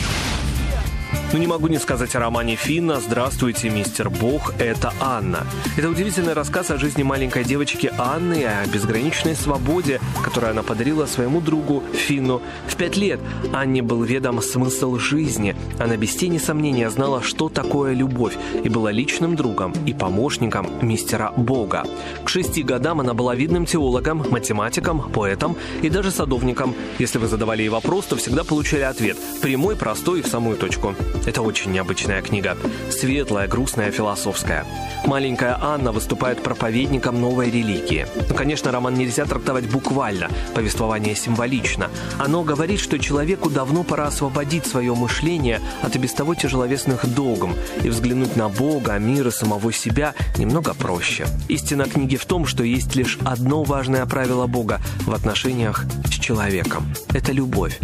Но 1.31 1.37
ну, 1.37 1.43
не 1.43 1.47
могу 1.47 1.67
не 1.67 1.77
сказать 1.77 2.13
о 2.15 2.19
романе 2.19 2.57
Финна 2.57 2.99
«Здравствуйте, 2.99 3.69
мистер 3.69 4.09
Бог, 4.09 4.53
это 4.59 4.93
Анна». 4.99 5.47
Это 5.77 5.89
удивительный 5.89 6.33
рассказ 6.33 6.71
о 6.71 6.77
жизни 6.77 7.03
маленькой 7.03 7.45
девочки 7.45 7.89
Анны 7.97 8.41
и 8.41 8.43
о 8.43 8.65
безграничной 8.67 9.37
свободе, 9.37 10.01
которую 10.25 10.51
она 10.51 10.61
подарила 10.61 11.05
своему 11.05 11.39
другу 11.39 11.83
Финну. 11.93 12.41
В 12.67 12.75
пять 12.75 12.97
лет 12.97 13.21
Анне 13.53 13.81
был 13.81 14.03
ведом 14.03 14.41
смысл 14.41 14.97
жизни. 14.97 15.55
Она 15.79 15.95
без 15.95 16.13
тени 16.15 16.37
сомнения 16.37 16.89
знала, 16.89 17.21
что 17.21 17.47
такое 17.47 17.93
любовь, 17.93 18.35
и 18.65 18.67
была 18.67 18.91
личным 18.91 19.37
другом 19.37 19.73
и 19.85 19.93
помощником 19.93 20.69
мистера 20.81 21.31
Бога. 21.37 21.85
К 22.25 22.27
шести 22.29 22.61
годам 22.61 22.99
она 22.99 23.13
была 23.13 23.35
видным 23.35 23.65
теологом, 23.65 24.25
математиком, 24.29 25.09
поэтом 25.13 25.55
и 25.81 25.89
даже 25.89 26.11
садовником. 26.11 26.75
Если 26.99 27.19
вы 27.19 27.27
задавали 27.27 27.61
ей 27.61 27.69
вопрос, 27.69 28.07
то 28.07 28.17
всегда 28.17 28.43
получали 28.43 28.81
ответ. 28.81 29.17
Прямой, 29.41 29.77
простой 29.77 30.19
и 30.19 30.23
в 30.23 30.27
самую 30.27 30.57
точку. 30.57 30.93
Это 31.25 31.41
очень 31.41 31.71
необычная 31.71 32.21
книга. 32.21 32.57
Светлая, 32.89 33.47
грустная, 33.47 33.91
философская. 33.91 34.65
Маленькая 35.05 35.57
Анна 35.59 35.91
выступает 35.91 36.43
проповедником 36.43 37.19
новой 37.19 37.49
религии. 37.49 38.07
Ну, 38.29 38.35
конечно, 38.35 38.71
роман 38.71 38.95
нельзя 38.95 39.25
трактовать 39.25 39.69
буквально, 39.69 40.29
повествование 40.53 41.15
символично. 41.15 41.89
Оно 42.19 42.43
говорит, 42.43 42.79
что 42.79 42.99
человеку 42.99 43.49
давно 43.49 43.83
пора 43.83 44.07
освободить 44.07 44.65
свое 44.65 44.93
мышление 44.93 45.59
от 45.81 45.95
и 45.95 45.99
без 45.99 46.13
того 46.13 46.35
тяжеловесных 46.35 47.05
догм 47.13 47.55
и 47.83 47.89
взглянуть 47.89 48.35
на 48.35 48.49
Бога, 48.49 48.97
мир 48.97 49.27
и 49.27 49.31
самого 49.31 49.71
себя 49.71 50.13
немного 50.37 50.73
проще. 50.73 51.27
Истина 51.47 51.85
книги 51.85 52.15
в 52.15 52.25
том, 52.25 52.45
что 52.45 52.63
есть 52.63 52.95
лишь 52.95 53.17
одно 53.23 53.63
важное 53.63 54.05
правило 54.05 54.47
Бога 54.47 54.81
в 55.05 55.13
отношениях 55.13 55.85
с 56.05 56.11
человеком. 56.11 56.93
Это 57.13 57.31
любовь. 57.31 57.79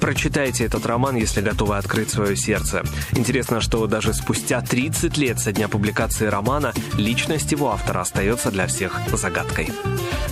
Прочитайте 0.00 0.64
этот 0.64 0.86
роман, 0.86 1.16
если 1.16 1.40
готовы 1.40 1.76
открыть 1.76 2.10
свое 2.10 2.36
сердце. 2.36 2.81
Интересно, 3.12 3.60
что 3.60 3.86
даже 3.86 4.14
спустя 4.14 4.60
30 4.60 5.16
лет 5.16 5.38
со 5.38 5.52
дня 5.52 5.68
публикации 5.68 6.26
романа 6.26 6.72
личность 6.96 7.52
его 7.52 7.70
автора 7.70 8.00
остается 8.00 8.50
для 8.50 8.66
всех 8.66 9.00
загадкой. 9.12 9.68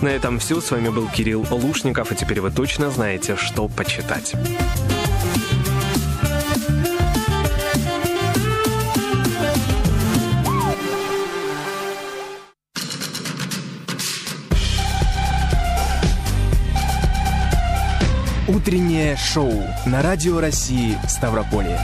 На 0.02 0.08
этом 0.08 0.38
все. 0.38 0.60
С 0.60 0.70
вами 0.70 0.88
был 0.88 1.08
Кирилл 1.08 1.46
Лушников, 1.50 2.12
и 2.12 2.16
теперь 2.16 2.40
вы 2.40 2.50
точно 2.50 2.90
знаете, 2.90 3.36
что 3.36 3.68
почитать. 3.68 4.34
Утреннее 18.48 19.16
шоу 19.16 19.52
на 19.86 20.02
Радио 20.02 20.40
России 20.40 20.98
Ставрополье. 21.08 21.78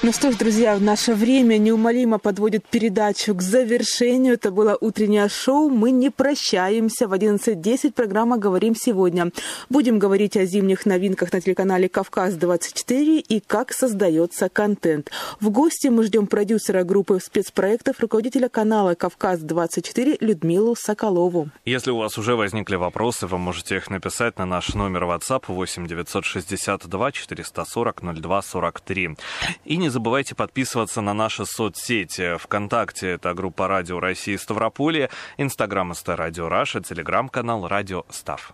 Ну 0.00 0.12
что 0.12 0.30
ж, 0.30 0.36
друзья, 0.36 0.78
наше 0.78 1.12
время 1.12 1.58
неумолимо 1.58 2.20
подводит 2.20 2.64
передачу 2.64 3.34
к 3.34 3.42
завершению. 3.42 4.34
Это 4.34 4.52
было 4.52 4.78
утреннее 4.80 5.28
шоу. 5.28 5.68
Мы 5.70 5.90
не 5.90 6.10
прощаемся. 6.10 7.08
В 7.08 7.12
11.10 7.12 7.92
программа 7.92 8.38
«Говорим 8.38 8.76
сегодня». 8.76 9.32
Будем 9.68 9.98
говорить 9.98 10.36
о 10.36 10.44
зимних 10.44 10.86
новинках 10.86 11.32
на 11.32 11.40
телеканале 11.40 11.88
«Кавказ-24» 11.88 13.18
и 13.18 13.40
как 13.40 13.72
создается 13.72 14.48
контент. 14.48 15.10
В 15.40 15.50
гости 15.50 15.88
мы 15.88 16.04
ждем 16.04 16.28
продюсера 16.28 16.84
группы 16.84 17.18
спецпроектов, 17.20 17.98
руководителя 17.98 18.48
канала 18.48 18.94
«Кавказ-24» 18.94 20.18
Людмилу 20.20 20.76
Соколову. 20.76 21.50
Если 21.64 21.90
у 21.90 21.96
вас 21.96 22.16
уже 22.18 22.36
возникли 22.36 22.76
вопросы, 22.76 23.26
вы 23.26 23.38
можете 23.38 23.76
их 23.76 23.90
написать 23.90 24.38
на 24.38 24.46
наш 24.46 24.74
номер 24.74 25.02
WhatsApp 25.02 25.46
8 25.48 25.88
962 25.88 27.12
440 27.12 28.14
02 28.14 28.42
43. 28.42 29.16
И 29.64 29.76
не 29.76 29.87
не 29.88 29.92
забывайте 29.92 30.34
подписываться 30.34 31.00
на 31.00 31.14
наши 31.14 31.46
соцсети. 31.46 32.36
Вконтакте 32.36 33.12
это 33.12 33.32
группа 33.32 33.68
Радио 33.68 34.00
России 34.00 34.36
Ставрополье, 34.36 35.08
Инстаграм 35.38 35.94
ST 35.94 36.08
Radio 36.08 36.50
Russia, 36.50 36.82
Телеграм-канал 36.82 37.66
Радио 37.66 38.04
Став. 38.10 38.52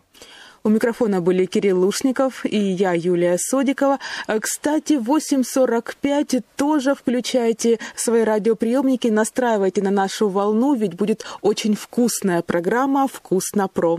У 0.62 0.68
микрофона 0.68 1.20
были 1.20 1.46
Кирилл 1.46 1.80
Лушников 1.80 2.46
и 2.46 2.56
я, 2.56 2.92
Юлия 2.92 3.36
Содикова. 3.36 3.98
Э, 4.28 4.38
кстати, 4.38 4.92
8.45 4.92 6.44
тоже 6.54 6.94
включайте 6.94 7.80
свои 7.96 8.22
радиоприемники, 8.22 9.08
настраивайте 9.08 9.82
на 9.82 9.90
нашу 9.90 10.28
волну, 10.28 10.74
ведь 10.76 10.94
будет 10.94 11.26
очень 11.42 11.74
вкусная 11.74 12.42
программа 12.42 13.08
«Вкусно 13.08 13.66
про». 13.66 13.98